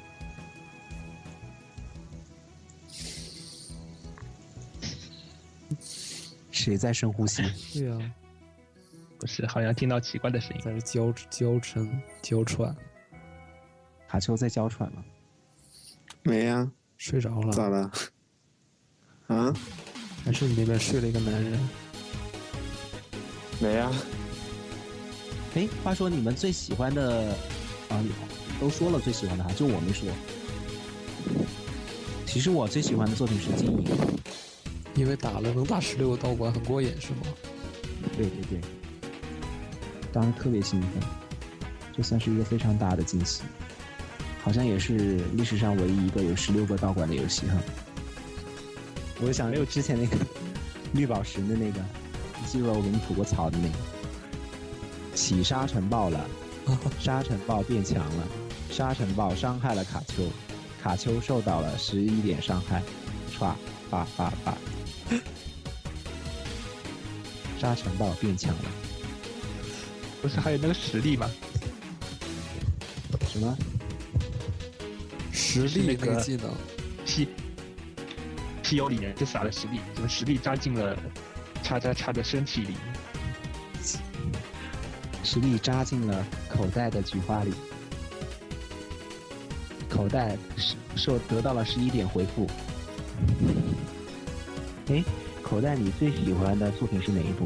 [6.51, 7.43] 谁在深呼吸？
[7.75, 8.13] 对呀，
[9.19, 11.89] 不是，好像听到奇怪的声音，在这娇娇嗔
[12.23, 12.75] 娇喘。
[14.09, 15.05] 卡丘在娇喘吗？
[16.23, 17.53] 没呀，睡着了。
[17.53, 17.91] 咋了？
[19.27, 19.53] 啊？
[20.25, 21.69] 还是你那边睡了一个男人？
[23.61, 23.91] 没呀。
[25.57, 27.35] 哎，话说你们最喜欢的
[27.89, 28.05] 啊，
[28.61, 30.07] 都说了最喜欢的哈，就我没说。
[32.27, 33.85] 其实我最喜欢的作品是《金银》，
[34.95, 37.21] 因为打了能打十六个道馆，很过瘾，是吗？
[38.19, 38.61] 对对对，
[40.13, 40.91] 当时特别兴奋，
[41.97, 43.43] 这算是一个非常大的惊喜，
[44.43, 47.57] 好像也是历史上唯一一个有十六个道馆的游戏哈。
[49.23, 50.19] 我想，没有之前那个
[50.93, 51.81] 绿宝石的那个，
[52.43, 53.96] 你记住我给你吐过槽的那个。
[55.27, 56.25] 起沙尘暴了，
[57.01, 58.29] 沙尘暴变强了，
[58.71, 60.23] 沙尘暴伤害了卡丘，
[60.81, 62.81] 卡丘受到了十一点伤害，
[63.37, 63.53] 唰，
[63.91, 64.57] 发发发，
[67.59, 68.63] 沙尘暴变强了，
[70.23, 71.29] 不是还有那个实力吗？
[73.29, 73.59] 什么？
[75.33, 76.55] 实力那个技能
[77.05, 77.29] ？P
[78.63, 80.97] P U 里面就撒了实力，这个实力扎进了
[81.65, 82.77] 叉叉叉的身体里。
[85.27, 87.53] 实力扎进了口袋的菊花里，
[89.91, 90.39] 口袋
[90.95, 92.47] 受得到了十一点回复。
[94.89, 95.03] 哎，
[95.43, 97.45] 口袋你最喜欢的作品是哪一部？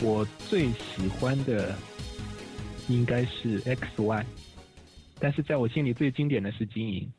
[0.00, 1.74] 我最喜欢的
[2.86, 4.26] 应该是 X Y，
[5.18, 7.12] 但是在我心里最经典的是金银。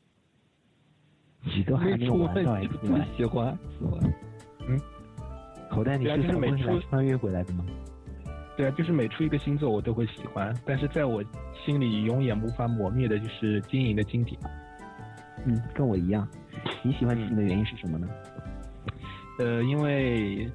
[1.43, 4.13] 你都还没有玩到 X Y，喜欢喜欢。
[4.69, 4.79] 嗯，
[5.69, 7.65] 口袋你是从未来穿越回来的吗？
[8.55, 11.23] 对啊，就是每出一个星座我都会喜欢，但是在我
[11.65, 14.39] 心里永远无法磨灭的就是金银的经典。
[15.45, 16.27] 嗯，跟我一样。
[16.83, 18.07] 你喜欢你的原因是什么呢？
[19.39, 20.49] 呃，因为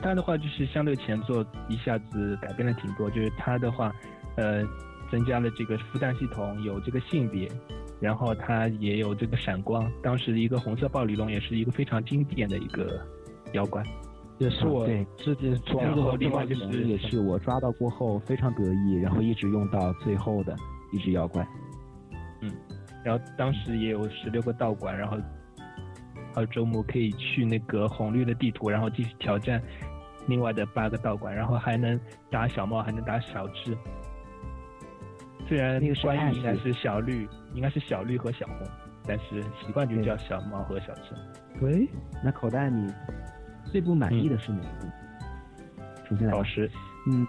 [0.00, 3.90] 它的话就是相对前作一下子改变了挺多，就是它的话，
[4.36, 4.62] 呃，
[5.10, 7.50] 增加了这个孵蛋系统，有这个性别，
[8.00, 9.90] 然后它也有这个闪光。
[10.02, 13.00] 当时一个红色暴鲤龙也是一个非常经典的一个
[13.54, 13.82] 妖怪，
[14.40, 14.86] 也是我
[15.18, 16.16] 自己抓过。
[16.16, 20.56] 另外就是也是我抓到过后非常得意，然后一直用到最后的
[20.92, 21.46] 一只妖怪。
[22.40, 22.50] 嗯，
[23.04, 25.18] 然后当时也有十六个道馆，然后
[26.34, 29.62] 还有周末可以去那个红绿的地图，然后继续挑战
[30.26, 33.76] 另外的八个道馆，然后还能打小猫，还能打小智。
[35.46, 38.66] 虽然那个关羽应该是小绿，应该是小绿和小红，
[39.04, 41.14] 但是习惯就叫小猫和小智。
[41.60, 41.86] 喂，
[42.24, 42.90] 那口袋你
[43.70, 44.92] 最不满意的是哪一个？
[46.08, 46.70] 首先宝石。
[47.08, 47.26] 嗯。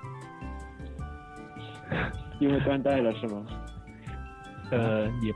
[2.40, 3.46] 因为断代了是吗？
[4.72, 5.34] 呃，也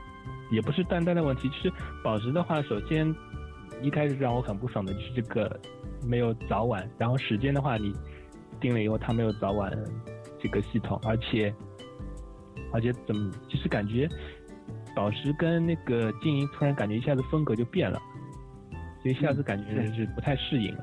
[0.50, 3.14] 也不是断代的问题，就是宝石的话，首先
[3.80, 5.60] 一开始让我很不爽的就是这个
[6.06, 7.92] 没有早晚，然后时间的话，你
[8.60, 9.72] 定了以后它没有早晚
[10.40, 11.54] 这个系统，而且。
[12.72, 14.08] 而且怎么就是感觉
[14.94, 17.98] 宝石跟那个金银突然感觉一下子风格就变了，
[19.06, 20.76] 就一下次感觉是不太适应。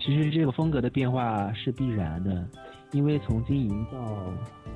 [0.00, 2.44] 其实这个风格的变化是必然的，
[2.90, 4.32] 因为从金银到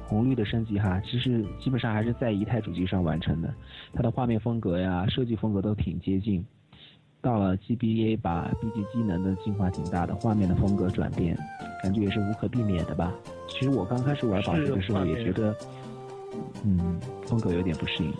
[0.06, 3.52] 红绿的升级哈，其实基本上还是在一台主机上完成的，
[3.92, 6.44] 它的画面风格呀、设计风格都挺接近。
[7.20, 11.36] 到了 GBA，把 BG 机能的进化挺大的，画面的风格转变，
[11.82, 13.12] 感觉也是无可避免的吧。
[13.48, 15.52] 其实我刚开始玩宝石的时候也觉得，
[16.64, 18.14] 嗯，风格有点不适应。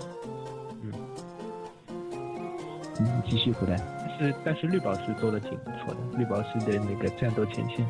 [3.01, 3.77] 嗯，嗯，继续回来。
[4.19, 6.19] 是，但是绿宝石做的挺不错的。
[6.19, 7.87] 绿宝石的那个战斗前线。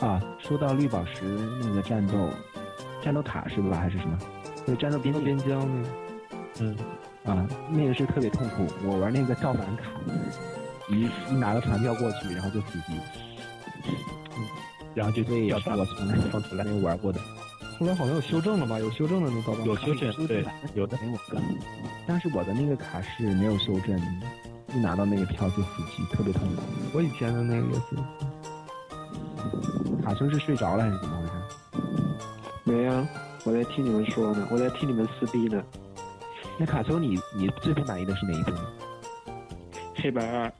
[0.00, 1.24] 啊，说到绿宝石
[1.62, 2.30] 那个战斗，
[3.02, 3.76] 战斗塔是吧？
[3.78, 4.18] 还是什么？
[4.66, 5.88] 对，战斗边边疆那个。
[6.60, 6.76] 嗯。
[7.22, 8.66] 啊，那个是特别痛苦。
[8.82, 9.90] 我玩那个盗版卡，
[10.88, 12.98] 一一拿个船票过去，然后就死机。
[14.94, 15.84] 然后就对，我从来
[16.32, 17.20] 放出来没有玩过的。
[17.78, 18.78] 后来好像有修正了吧？
[18.78, 19.64] 有修正的那盗版。
[19.66, 20.98] 有修正，对，有的。
[22.06, 24.26] 但是我的那个卡是没有修正的，
[24.74, 26.62] 一拿到那个票就死机，特别痛苦。
[26.92, 27.96] 我以前的那个也是。
[30.02, 31.32] 卡生是睡着了还是怎么回事？
[32.64, 33.08] 没啊，
[33.44, 35.62] 我在听你们说呢，我在听你们撕逼呢。
[36.58, 38.52] 那卡丘，你你最不满意的是哪一部？
[39.96, 40.52] 黑白二。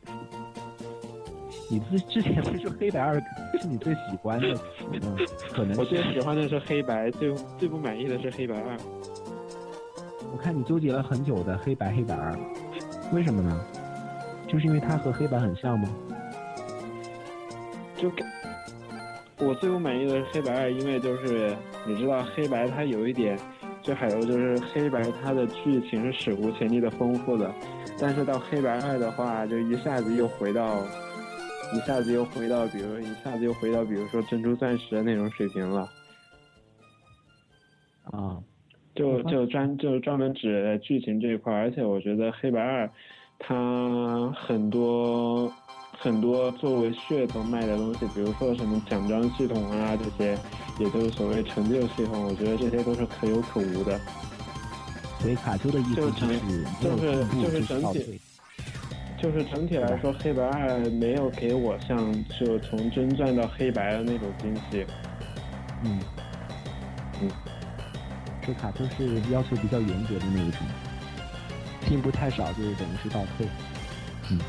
[1.68, 3.14] 你之之前不是说黑白二
[3.60, 4.58] 是你最喜欢的？
[4.92, 5.16] 嗯，
[5.52, 8.76] 可能我最喜欢的是黑白，最最不满意的是黑白二。
[10.32, 12.34] 我看你纠结了很久的黑白黑白二，
[13.12, 13.60] 为什么呢？
[14.46, 15.88] 就是因为它和黑白很像吗？
[17.96, 18.10] 就
[19.38, 21.56] 我最不满意的是黑白二，因为就是
[21.86, 23.38] 你知道黑白它有一点，
[23.82, 27.52] 就还有就是黑白它的剧情是史无前例的丰富的，
[27.98, 30.84] 但是到黑白二的话，就一下子又回到。
[31.72, 35.88] 一下子又回到，比如一下子又回到，比如说珍珠钻石的那种水平了。
[38.10, 38.36] 啊，
[39.00, 42.90] 就就专就专门指剧情这一块，而且我觉得黑白二，
[43.38, 45.50] 它很多
[45.98, 50.38] 很多作为噱头卖的东西，比如说什么奖章系统啊这些，
[50.78, 53.98] 也就是所谓成就系统，我觉得这些都是可有可无的。
[55.18, 56.38] 所以卡丘的意思就是
[56.80, 58.20] 就是就是整体。
[59.22, 64.86] 就是整体来说，黑白二没有给我像就从真钻到黑白的那种惊喜。
[65.84, 66.00] 嗯，
[67.20, 67.30] 嗯，
[68.52, 70.66] 这卡丘是要求比较严格的那一种，
[71.88, 73.46] 进步太少就是等于是倒退。
[74.28, 74.40] 嗯，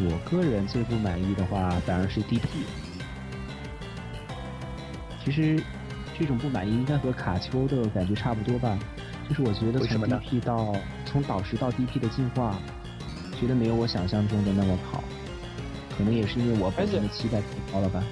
[0.00, 2.48] 我个人最不满意的话，反而是 DP。
[5.24, 5.62] 其实
[6.18, 8.76] 这种不满意应该和卡丘的感觉差不多吧。
[9.28, 10.74] 就是我觉得从 DP 到
[11.04, 12.58] 从导师到 DP 的进化，
[13.40, 15.04] 觉得没有我想象中的那么好，
[15.96, 18.02] 可能也是因为我本身的期待太高了吧。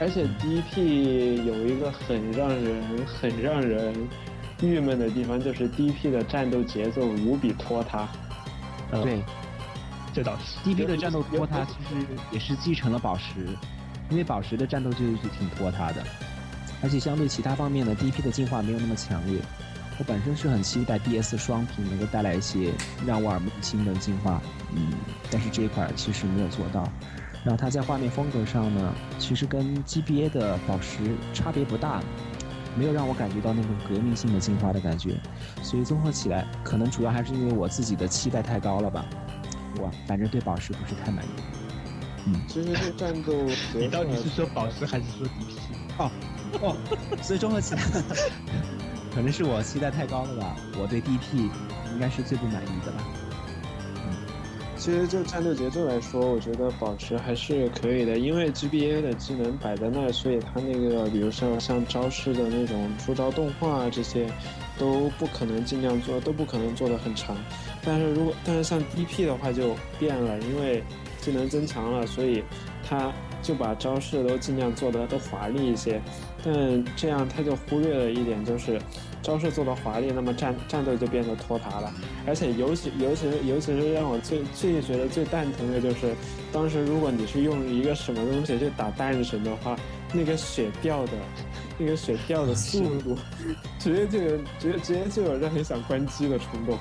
[0.00, 3.94] 而且 DP 有一个很让人很让人
[4.62, 8.08] 郁闷的地方，就是 DP 的战斗节奏无比拖沓。
[9.02, 9.22] 对，
[10.14, 10.58] 这倒是。
[10.68, 13.46] DP 的战斗拖沓，其实也是继承了宝石，
[14.08, 16.02] 因为宝石的战斗就是挺拖沓的，
[16.82, 19.40] 而且相对其他方面呢 DP 的进化没有那么强烈。
[19.98, 22.72] 我本身是很期待 DS 双屏能够带来一些
[23.04, 24.40] 让我耳目一新的进化，
[24.72, 24.92] 嗯，
[25.28, 26.88] 但是这一块其实没有做到。
[27.44, 30.98] 然后它在画面风格上呢，其实跟 GBA 的宝石
[31.32, 32.00] 差别不大，
[32.76, 35.14] 没有让我感觉到那种革命性的进化的感觉。
[35.62, 39.04] 所以综合起来，可能主要还是因为我自己的期待太高了吧。
[39.80, 41.28] 我反正对宝石不是太满意。
[42.26, 43.32] 嗯，其实这战斗，
[43.78, 45.58] 你到底是说宝石还是说 DP？
[45.98, 46.10] 哦
[46.60, 46.76] 哦，
[47.22, 47.82] 所以综合起来。
[49.14, 50.56] 可能是我期待太高了吧？
[50.78, 51.48] 我对 DP
[51.92, 53.02] 应该是最不满意的吧。
[54.78, 64.30] 其实就战斗节奏来说，我觉得保持还是可以的，因为 GBA 的技能摆在那儿，所以它那个比如像像招式的那种出招动画啊这些，
[64.78, 67.36] 都不可能尽量做，都不可能做的很长。
[67.84, 70.82] 但是如果但是像 DP 的话就变了，因为
[71.20, 72.44] 技能增强了，所以
[72.88, 73.12] 它
[73.42, 76.00] 就把招式都尽量做的都华丽一些。
[76.44, 78.80] 但这样他就忽略了一点，就是
[79.28, 81.92] 招式做的华丽，那么战战斗就变得拖沓了。
[82.26, 86.14] 而且尤其尤其是尤其是让我最最觉得最蛋疼的就是，
[86.50, 89.76] 当时如果你是用一个什么东西去打蛋神的话，
[90.14, 91.12] 那个血掉的，
[91.76, 93.18] 那个血掉的速度，
[93.78, 96.78] 直接就有直接直接就有让你想关机的冲动。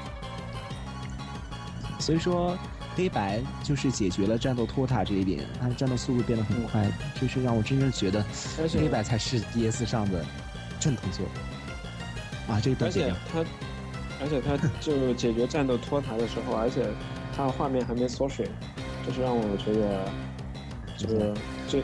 [1.99, 2.57] 所以说，
[2.95, 6.89] 黑白就是解决了战斗拖沓这一点，它的战斗速度变得很快，
[7.19, 8.23] 就是让我真正觉得
[8.71, 10.23] 黑白才是 DS 上的
[10.79, 11.25] 正统作。
[12.47, 13.39] 啊，这个而且它，
[14.21, 16.87] 而且它就解决战斗拖沓的时候，而且
[17.35, 18.49] 它画面还没缩水，
[19.05, 20.05] 这是让我觉得
[20.97, 21.33] 就是
[21.67, 21.83] 最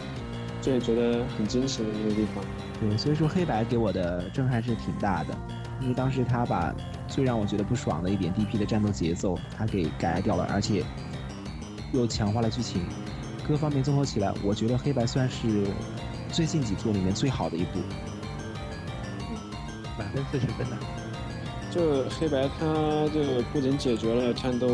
[0.62, 2.44] 最觉得很惊喜的一个地方。
[2.80, 5.38] 对，所以说黑白给我的震撼是挺大的，
[5.82, 6.74] 因为当时他把。
[7.06, 10.84] 最让我觉得不爽的一点，DP 的战斗节奏他给改掉了，而且
[11.92, 12.82] 又强化了剧情，
[13.48, 15.68] 各方面综合起来，我觉得黑白算是
[16.30, 17.80] 最近几作里面最好的一部。
[19.98, 20.78] 满分四十分的。
[21.72, 24.68] 就黑白，它就不仅解决了战斗。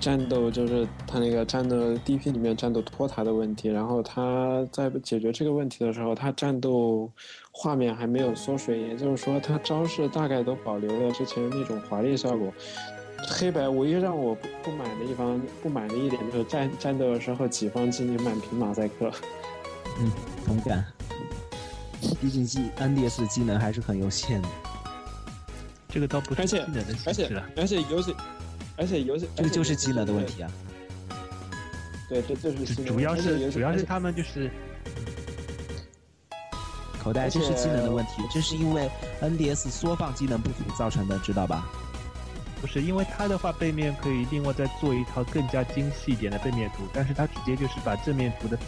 [0.00, 1.76] 战斗就是他那个战斗
[2.06, 7.10] DP 里面战斗拖沓的问题，然后他在解决这个问题的时候，他战斗
[7.50, 12.52] 画面还没有缩水，也就是说他招式大概都保留了之前那种华丽效果。
[13.28, 19.10] 黑白唯一让我不不满的一方不满的一点就是战战斗的时候己方机能满屏马赛克。
[19.98, 20.12] 嗯，
[20.46, 20.86] 同感。
[22.20, 24.48] 毕竟技 NDS 的机能还是很有限的。
[25.88, 28.14] 这个倒不是技能的而且而且游戏。
[28.76, 30.50] 而且游戏这个就是技能的问题啊。
[32.08, 34.50] 对，这就是主要是主要是他们就是
[37.02, 38.88] 口袋，这是技能的问题，这是因为
[39.20, 41.66] NDS 缩放技能不足造成的，知道吧？
[42.60, 48.58] 不是，因为它的话背面可以另外再做一套更加精细一点的背面图，但是它直接就是把正面图的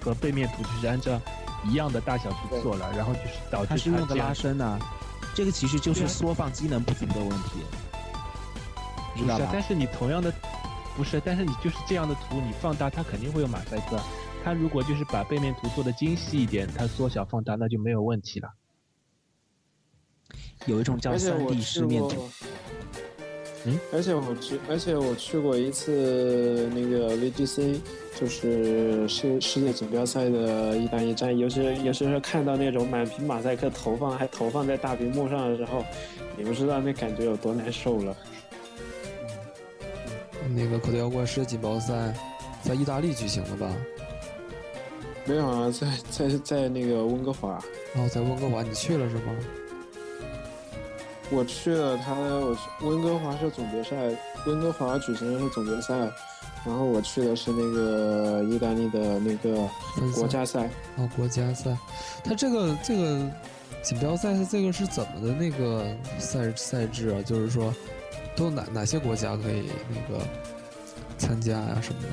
[0.00, 1.20] 和背面图就是按照
[1.64, 4.78] 一样的大小去做了，然后就是导致它是用的拉伸呢，
[5.34, 7.62] 这个其实就是缩放机能不足的问题。
[9.16, 10.32] 不是，但是你同样的，
[10.96, 13.98] 不是，但是你就是这样的图，你放大它肯定会有马赛克。
[14.44, 18.48] 它如果就是把背面图做的精细一点，它缩小放大那就没有问题了。
[20.66, 22.28] 有一种叫三 D 失面图。
[23.68, 27.80] 嗯，而且我去，而且我去过一次那个 VGC，
[28.18, 35.84] 就是世世界锦标赛的一单一战，尤其尤其是看到那种满屏马赛克投放，还投放在大屏幕上的时候，
[36.36, 38.16] 你不知道那感觉有多难受了。
[40.54, 42.14] 那个口袋妖怪世界锦标赛
[42.62, 43.74] 在意大利举行的吧？
[45.24, 45.88] 没有啊，在
[46.28, 47.58] 在在那个温哥华。
[47.96, 49.34] 哦，在温哥华，你去了是吗？
[51.30, 53.96] 我去了，他我温哥华是总决赛，
[54.46, 55.94] 温哥华举行的是总决赛，
[56.64, 59.68] 然后我去的是那个意大利的那个
[60.14, 60.68] 国家赛。
[60.96, 61.76] 哦，国家赛，
[62.24, 63.28] 他这个这个
[63.82, 65.86] 锦标赛这个是怎么的那个
[66.18, 67.22] 赛赛制啊？
[67.22, 67.74] 就是说。
[68.36, 70.22] 都哪哪些国家可以那个
[71.16, 72.08] 参加呀什么的？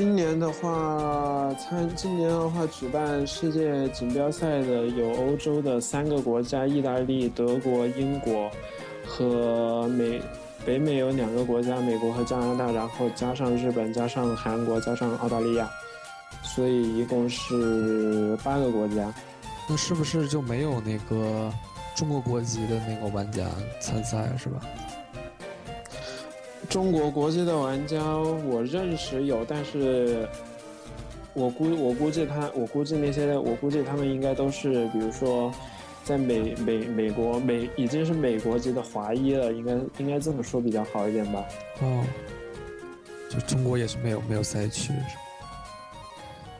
[0.00, 8.50] 今年的话，参今年的话举办世界锦标赛的有欧洲的三个国家：意大利、德国、英国
[9.06, 10.18] 和美
[10.64, 15.68] 北美有两个国家，美国和加拿大，然后加上日本、加上韩国、加上澳大利亚，
[16.42, 19.12] 所以一共是八个国家。
[19.68, 21.52] 那是不是就没有那个
[21.94, 23.46] 中国国籍的那个玩家
[23.82, 24.60] 参赛是吧？
[26.70, 28.00] 中国国际的玩家，
[28.46, 30.26] 我认识有，但是
[31.34, 35.52] 我估我估计他，我估计那些，我估计他们应该都是，比如说，
[36.04, 41.44] 在美美美国美已经是美国籍的华裔了，应该应该这么说比较好一点吧。
[41.82, 42.04] 哦，
[43.28, 44.92] 就中国也是没有没有赛区。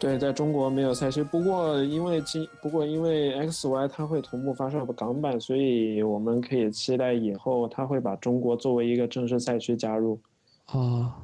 [0.01, 10.18] 对，在中国没有赛区，不过因为今不过因为 X Y 它会同步发售港版，所以我们可以期待以后它会把中国作为一个正式赛区加入。
[10.66, 11.14] 啊。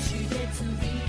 [0.00, 0.99] 也许也曾。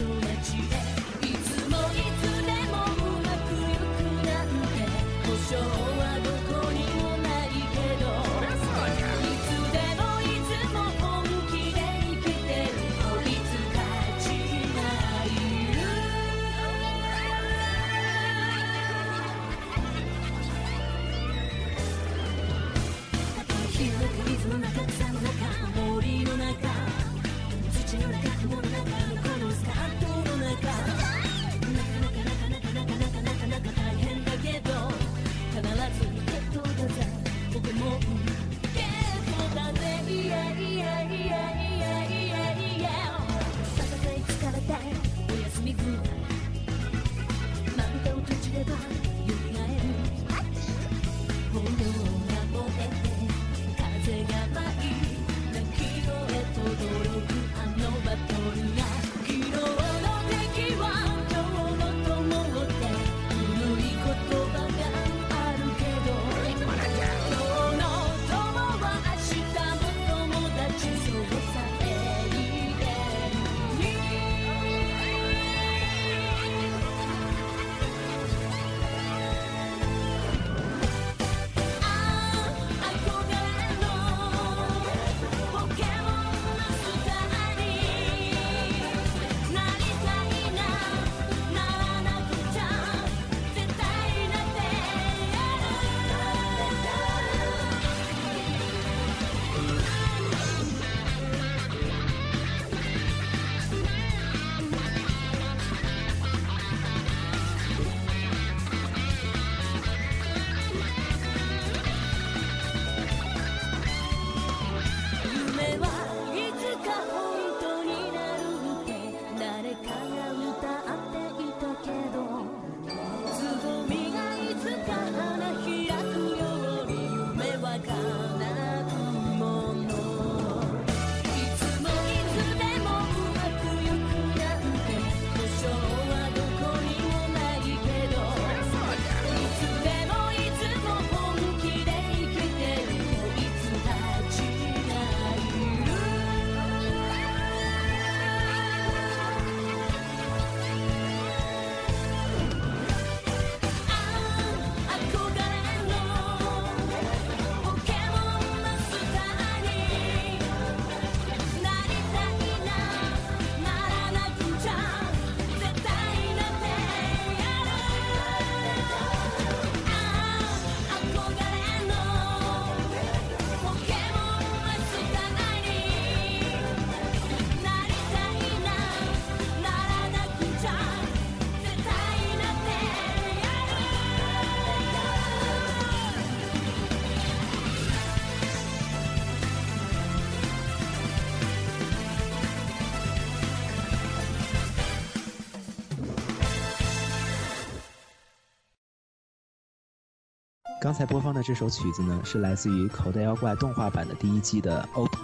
[200.82, 205.16] 刚才播放的这首曲子呢，是来自于《口袋妖怪》动画版的第一季的 OP，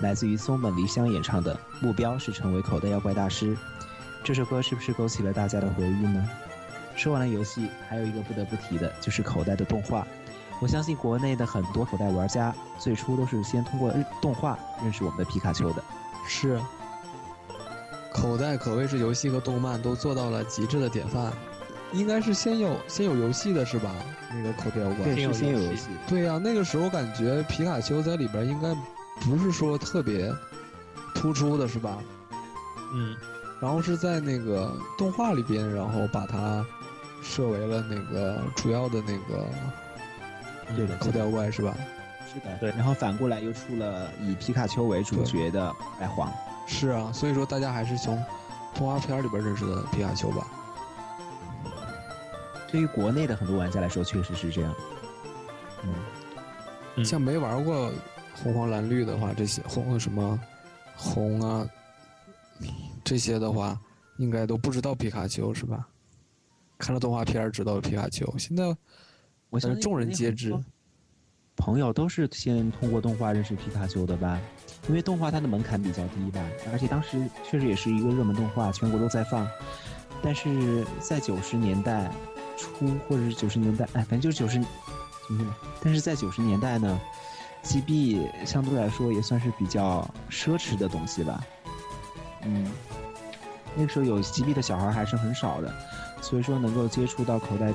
[0.00, 3.54] 来自于松本梨香演唱的《目标是成为口袋妖怪大师》。
[4.24, 6.28] 这首歌是不是勾起了大家的回忆呢？
[6.96, 10.04] 说完了游戏，还有一个不得不提的就是口袋的动画。
[10.60, 15.84] 我相信国内的很多口袋玩家最初都是先通过动画认识我们的皮卡丘的。
[16.26, 16.60] 是，
[18.12, 21.32] 口袋可谓是游戏和动漫都做到了极致的典范。
[21.92, 23.90] 应该是先有先有游戏的是吧？
[24.32, 25.88] 那个口袋妖怪对，是先有游戏。
[26.08, 28.74] 对呀、那个时候感觉皮卡丘在里边应该
[29.20, 30.32] 不是说特别
[31.14, 31.98] 突出的是吧？
[32.92, 33.16] 嗯，
[33.60, 36.64] 然后是在那个动画里边，然后把它
[37.22, 39.46] 设为了那个主要的那个
[40.76, 41.74] 对的，口袋妖怪是吧？
[42.32, 42.70] 是的，对。
[42.70, 46.30] 然后反过来又出了以皮卡丘为主角的白黄。
[46.66, 48.22] 是啊，所以说大家还是从
[48.74, 50.46] 动画片里边认识的皮卡丘吧。
[52.68, 54.74] 对于国内的很多玩家来说，确实是这样。
[56.96, 57.92] 嗯，像没玩过
[58.34, 60.40] 红黄蓝绿的话，这些红什么
[60.94, 61.66] 红啊
[63.04, 63.78] 这些的话，
[64.18, 65.86] 应该都不知道皮卡丘是吧？
[66.78, 68.64] 看了动画片知道皮卡丘，现在
[69.50, 70.54] 我相信众人皆知。
[71.56, 74.38] 朋友都是先通过动画认识皮卡丘的吧？
[74.88, 79.48] 因为动画它的门槛比较低吧，而且当时确实也是一个热门动画，全国都在放。
[80.22, 82.10] 但是在九十年代
[82.56, 84.58] 初或者是九十年代，哎，反正就是九十，
[85.30, 85.52] 嗯，
[85.82, 87.00] 但是在九十年代呢
[87.62, 91.44] ，GB 相对来说也算是比较奢侈的东西吧。
[92.42, 92.70] 嗯，
[93.74, 95.74] 那个时候有 GB 的小孩还是很少的，
[96.22, 97.72] 所以说能够接触到口袋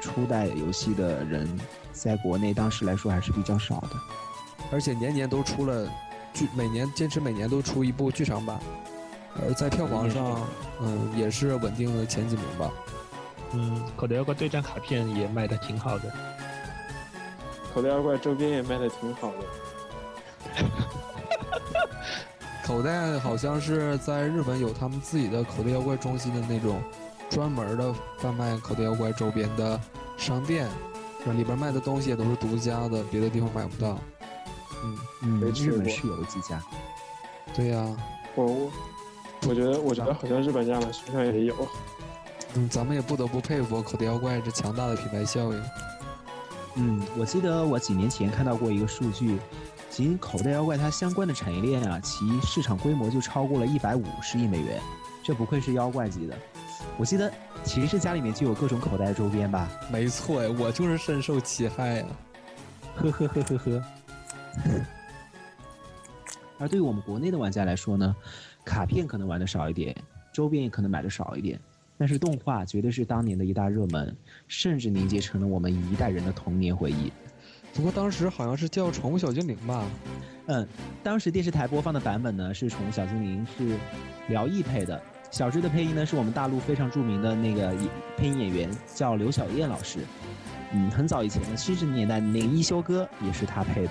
[0.00, 1.48] 初代游戏的人，
[1.92, 3.90] 在国内当时来说还是比较少的。
[4.72, 5.88] 而且年年都出了
[6.34, 8.58] 剧，每年坚持每年都出一部剧场版，
[9.40, 10.46] 而在票房上，
[10.80, 12.70] 嗯，也是稳定的前几名吧。
[13.52, 16.12] 嗯，口袋妖怪对战卡片也卖的挺好的，
[17.74, 19.38] 口袋妖怪周边也卖的挺好的。
[22.64, 26.80] 口袋好像是在日本有他们自己的口袋妖怪中心的那种
[27.28, 29.80] 专门的贩卖口袋妖怪周边的
[30.16, 30.68] 商店，
[31.36, 33.98] 里边卖的东西也都是独家的，别的地方买不到。
[34.84, 36.62] 嗯嗯，没去过日本是有几家。
[37.54, 37.84] 对呀、
[38.36, 38.70] 我我
[39.48, 41.54] 我觉得我觉得好像日本亚马逊上也有。
[42.54, 45.62] 嗯，咱们也不得不佩服口袋妖怪这强大的品牌效应。
[46.76, 49.38] 嗯，我记得我几年前看到过一个数据，
[49.88, 54.80] 仅口袋妖怪它相关的产业链啊，其市场规模就超过了一百五十亿美元，
[55.22, 56.36] 这不愧是妖怪级的。
[56.96, 57.30] 我记得
[57.64, 59.68] 其实家里面就有各种口袋周边吧？
[59.90, 62.06] 没错呀，我就是深受其害呀。
[62.96, 63.82] 呵呵呵呵呵。
[66.58, 68.14] 而对于我们国内的玩家来说呢，
[68.64, 69.96] 卡片可能玩的少一点，
[70.32, 71.58] 周边也可能买的少一点，
[72.00, 74.16] 但是动画绝对是当年的一大热门，
[74.48, 77.12] 甚至凝结成了我们一代人的童年回忆。
[77.74, 79.84] 不过当时好像是叫《宠物小精灵》吧？
[80.46, 80.66] 嗯，
[81.02, 83.76] 当时电视台播放的版本呢是《宠物小精灵》，是
[84.28, 84.98] 辽艺配的。
[85.30, 87.74] 小智的配音呢是我们大陆非常著名的那个
[88.16, 89.98] 配音演员，叫刘晓燕老师。
[90.72, 93.90] 嗯，很早以前的七十年代的那个一休哥也是他配的。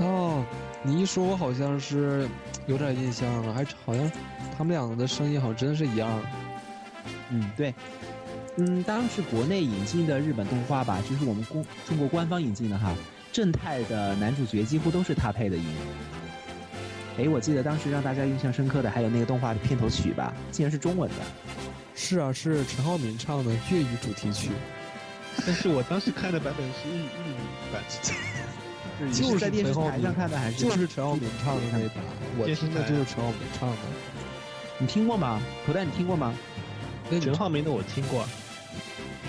[0.00, 0.44] 哦，
[0.82, 2.28] 你一说，我好像是
[2.66, 4.10] 有点印象了，还好像
[4.56, 6.20] 他们两个的声音好像真的是一样。
[7.30, 7.74] 嗯，对。
[8.56, 12.94] 嗯，当然是国内引进的日本动画吧，就是我们公中国官方引进的哈。
[13.30, 15.64] 正太的男主角几乎都是他配的音。
[17.18, 21.16] 哎，我记得当时让大家印象深刻的还有那个动画的片头曲吧，竟然是中文的。
[21.94, 24.50] 是啊，是陈浩民唱的粤语主题曲。
[25.46, 27.36] 但是我当时看的版本是日日语
[27.72, 27.82] 版，
[29.12, 31.98] 就是在电视台上看的还是就是陈浩民唱的那一版，
[32.38, 33.76] 我听的就是陈浩民唱的。
[34.78, 35.40] 你听过吗？
[35.66, 36.34] 口袋你听过吗？
[37.20, 38.24] 陈浩民的我听过，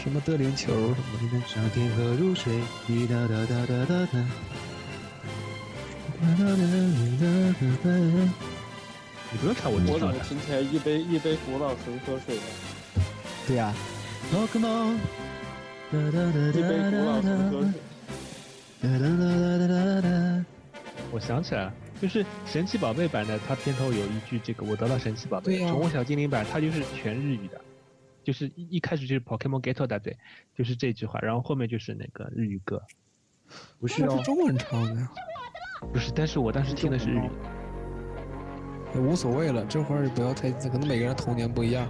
[0.03, 1.39] 什么德龄球什么的。
[1.47, 4.19] 上天河入水，滴答答答答答答。
[9.31, 10.19] 你不用唱，我我知道的。
[10.19, 12.41] 怎么听起来一杯一杯古老纯喝水的？
[13.47, 13.73] 对呀、
[14.31, 14.97] Pokemon，
[15.91, 17.71] 哒哒哒一杯古老纯喝水。
[18.81, 19.23] 哒哒哒
[19.57, 20.45] 哒哒哒。
[21.11, 27.59] 我想起来了，就是神奇宝贝版的，它片头有一句这个“我得到神奇宝贝”，对呀宠物小精灵版它就是全日语的，
[28.29, 30.15] 就是一一开始就是 Pokemon Get 的对，
[30.55, 32.79] 就是这句话，然后后面就是那个日语歌，
[33.79, 35.09] 不是哦，中文唱的呀，
[35.91, 37.29] 不是，但是我当时听的是日语。
[38.93, 41.87] 也无所谓了，这会儿不要太，可能每个人童年不一样。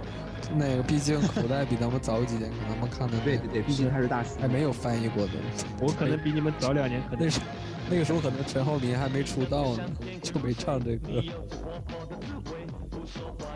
[0.54, 4.40] 那个毕竟口袋比咱们早几年，可能他们看的对对对，毕竟他是大叔。
[4.40, 5.32] 还没有翻译过的。
[5.78, 7.40] 我可能比你们早两年，可能那时
[7.90, 9.84] 那个时候可能陈浩民还没出道呢，
[10.22, 11.22] 就没唱这歌。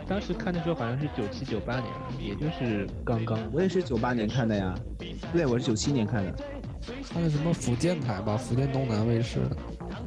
[0.07, 1.85] 当时看的时候好像是九七九八年，
[2.19, 3.39] 也就是刚刚。
[3.51, 4.75] 我也是九八年看的呀，
[5.33, 6.33] 对，我是九七年看的。
[7.11, 9.39] 看的什么福建台吧，福建东南卫视。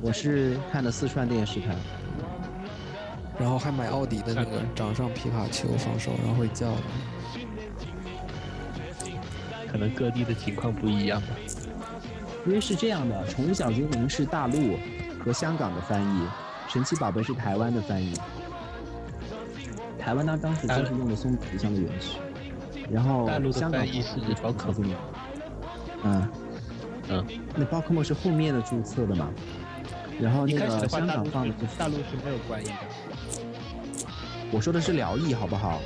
[0.01, 1.75] 我是看的四川电视台。
[3.39, 6.83] 然后还买奥迪的那个掌上皮卡丘放手，然后会叫的。
[9.71, 11.29] 可能各地的情况不一样吧。
[12.47, 14.79] 因为是这样的，《宠物小精灵》是大陆
[15.25, 16.21] 和香港的翻译，
[16.73, 18.15] 《神奇宝贝》是台湾的翻译。
[20.09, 22.19] 台湾呢，当时就是用的松鼠像的原曲，
[22.91, 24.91] 然后香港翻译是宝可梦。
[26.03, 26.29] 嗯
[27.11, 29.29] 嗯，那宝可梦是后面的注册的嘛？
[30.19, 32.73] 然后那个香港放的就是大陆是没有官译的。
[34.51, 35.79] 我说的是辽艺，好不好？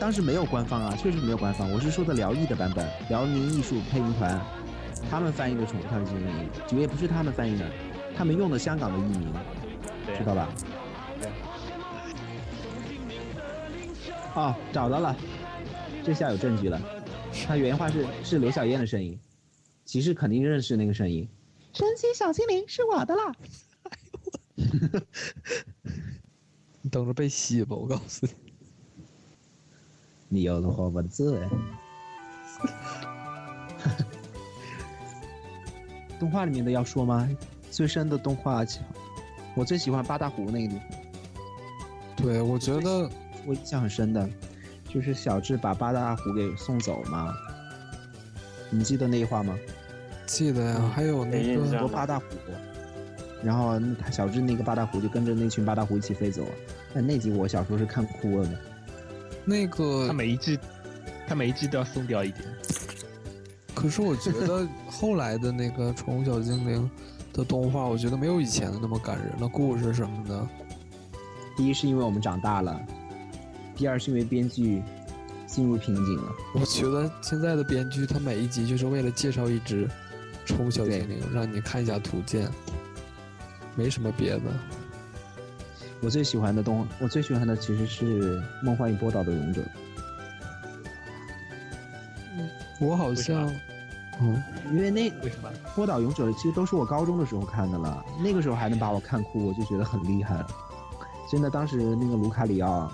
[0.00, 1.70] 当时没有官方啊，确实没有官方。
[1.70, 4.36] 我是说的辽艺的版本，辽宁艺术配音团，
[5.08, 7.64] 他们翻译的《宠物小精灵》，也不是他们翻译的，
[8.16, 9.32] 他们用的香港的译名，
[10.18, 10.48] 知道吧？
[14.38, 15.16] 哦，找到了，
[16.04, 16.80] 这下有证据了。
[17.44, 19.18] 他原话是是刘小燕的声音，
[19.84, 21.28] 骑士肯定认识那个声音。
[21.72, 23.34] 神奇小精灵是我的啦！
[26.82, 28.32] 你等着被吸吧，我告诉你。
[30.28, 31.50] 你有的话，我的字哎。
[36.20, 37.28] 动画里面的要说吗？
[37.72, 38.64] 最深的动画，
[39.56, 40.86] 我最喜欢八大湖那个地方。
[42.16, 43.10] 对，我觉得
[43.46, 44.28] 我印象很深的，
[44.88, 47.34] 就是小智把八大虎给送走嘛。
[48.70, 49.56] 你记得那一话吗？
[50.26, 52.24] 记得呀，还有那个多八大虎，
[53.42, 56.52] 然后他小智那个八大虎就跟着那群八大虎一起飞走了。
[56.92, 58.58] 但那集我小时候是看哭了的。
[59.44, 60.58] 那个他每一季，
[61.26, 62.44] 他每一季都要送掉一点。
[63.74, 66.90] 可是我觉得后来的那个《宠物小精灵》
[67.36, 70.46] 的动画，我觉得没有以前的那么感人了，故事什么的。
[71.56, 72.78] 第一是因为我们长大了，
[73.78, 74.82] 第二是因为编剧
[75.46, 76.32] 进入瓶颈了。
[76.52, 79.88] 我觉得现在的编剧他每一集就是为了介绍一只
[80.44, 82.50] 宠物小精灵，让你看一下图鉴，
[83.76, 84.42] 没什么别的。
[86.00, 89.62] 我最喜欢的动，我最喜欢的其实是《梦幻与波导的勇者》。
[92.80, 93.52] 我好像，
[94.20, 100.46] 嗯，因为那为什么波导勇者其实都是我高中的时候看的了，那个时候还能把我看哭，我就觉得很厉害了。
[101.30, 102.90] 真的，当时那个卢卡里奥，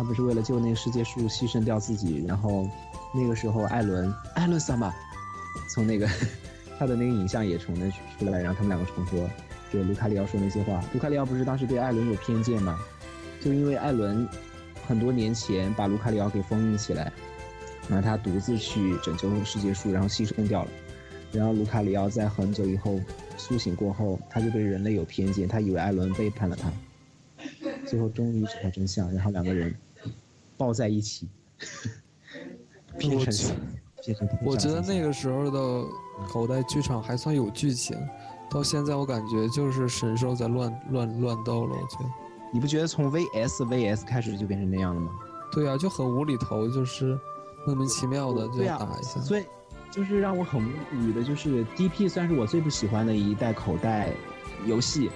[0.00, 2.66] 他不是为了救那个世界树牺牲掉自己，然后
[3.12, 4.90] 那个时候艾伦，艾伦萨玛，
[5.74, 6.08] 从那个
[6.78, 7.86] 他的那个影像也重了
[8.18, 9.28] 出来，然后他们两个重合。
[9.70, 12.78] 对卢卡里奥说那些话，卢卡里奥不是当时对艾伦有偏见吗？
[13.42, 14.26] 就因为艾伦
[14.88, 17.12] 很多年前把卢卡里奥给封印起来，
[17.86, 20.70] 然后他独自去拯救世界树，然后牺牲掉了。
[21.30, 22.98] 然后卢卡里奥在很久以后
[23.36, 26.72] 苏醒过后，他就对人类有偏见，他以为艾伦背叛了他。
[27.86, 29.74] 最后终于知道真相，然后两个人
[30.60, 31.26] 抱在一起，
[32.98, 33.56] 变成
[34.04, 34.28] 变成。
[34.44, 35.86] 我觉得那个时候的
[36.28, 37.96] 口袋剧场还算有剧情。
[38.50, 42.10] 到现在我感觉就是神兽在乱乱乱斗了，我觉得。
[42.52, 45.12] 你不觉得从 VS VS 开始就变成那样了吗？
[45.52, 47.16] 对啊，就很无厘头，就是
[47.64, 49.20] 莫名其妙的就打一下。
[49.20, 49.44] 所以，
[49.90, 54.12] 就是让我很无语的，就是 DP 算是我最不喜欢的一代口袋
[54.66, 55.08] 游戏，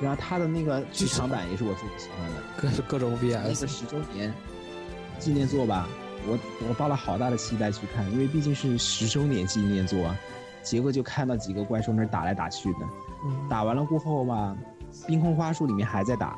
[0.00, 2.42] 然后它的那个剧场版也是我最不喜欢的，
[2.88, 3.40] 各各种 VS。
[3.42, 4.32] 那个十周年
[5.18, 5.88] 纪念作吧，
[6.26, 6.38] 我
[6.68, 10.16] 我抱了好大的期待去看，因为毕竟是十周年纪念作啊。
[10.60, 12.80] 结果就看到几个怪兽那打来打去的，
[13.48, 14.54] 打完了过后吧，
[15.06, 16.36] 冰空花束里面还在打，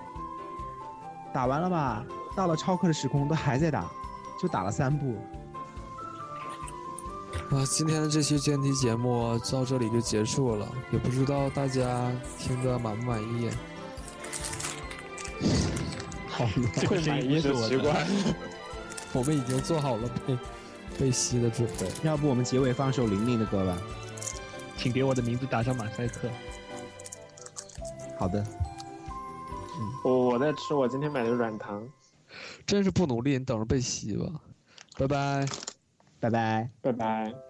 [1.33, 2.05] 打完了吧，
[2.37, 3.91] 到了超克的时空都还在打，
[4.41, 5.17] 就打了三部。
[7.51, 13.51] 啊，今天的这期专题节目到这里就结束了，也不知道大家听得满不满意。
[16.29, 16.45] 好，
[16.89, 18.07] 会满意的习惯。
[19.15, 20.39] 我们已经做好了被
[20.99, 21.89] 被吸的准备。
[22.03, 23.77] 要不我们结尾放首玲玲的歌吧。
[24.77, 26.29] 请给我的名字打上马赛克。
[28.19, 28.41] 好的。
[28.41, 31.87] 嗯，我我在吃我今天买的软糖。
[32.67, 34.27] 真是不努力，你等着被吸吧。
[34.97, 35.47] 拜拜，
[36.21, 37.50] 拜拜，拜拜。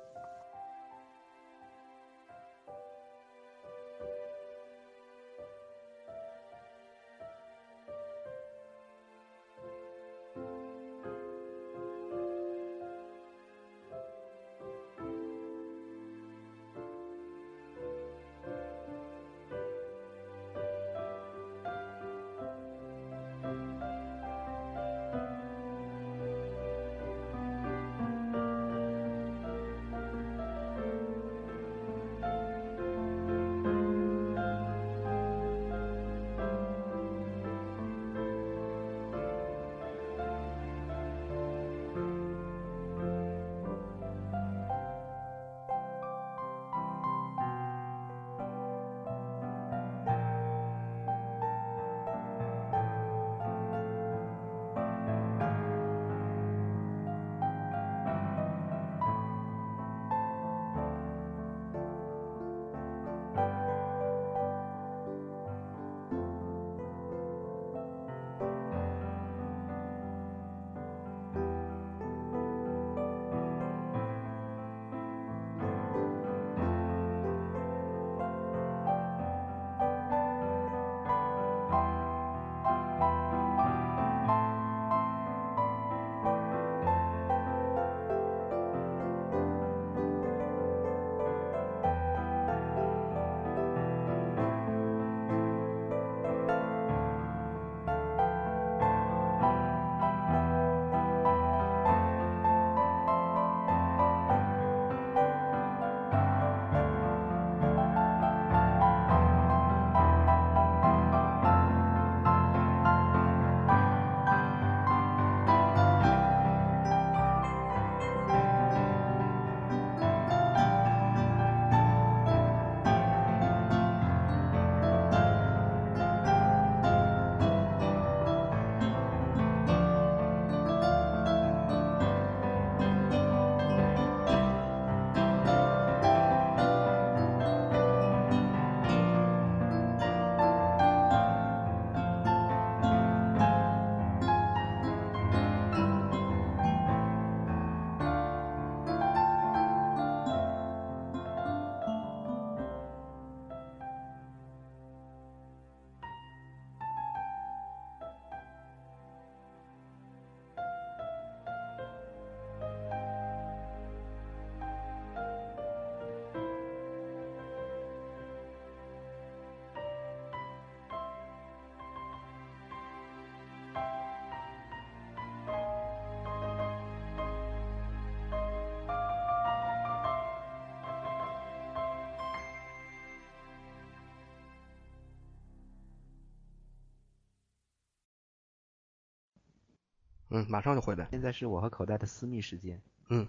[190.30, 191.08] 嗯，马上就回来。
[191.10, 192.80] 现在是我和口袋的私密时间。
[193.08, 193.26] 嗯。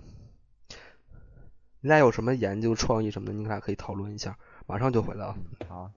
[1.79, 4.37] 你俩有什么研究创意什么的，你俩可以讨论一下。
[4.67, 5.35] 马上就回来啊。
[5.67, 5.91] 好。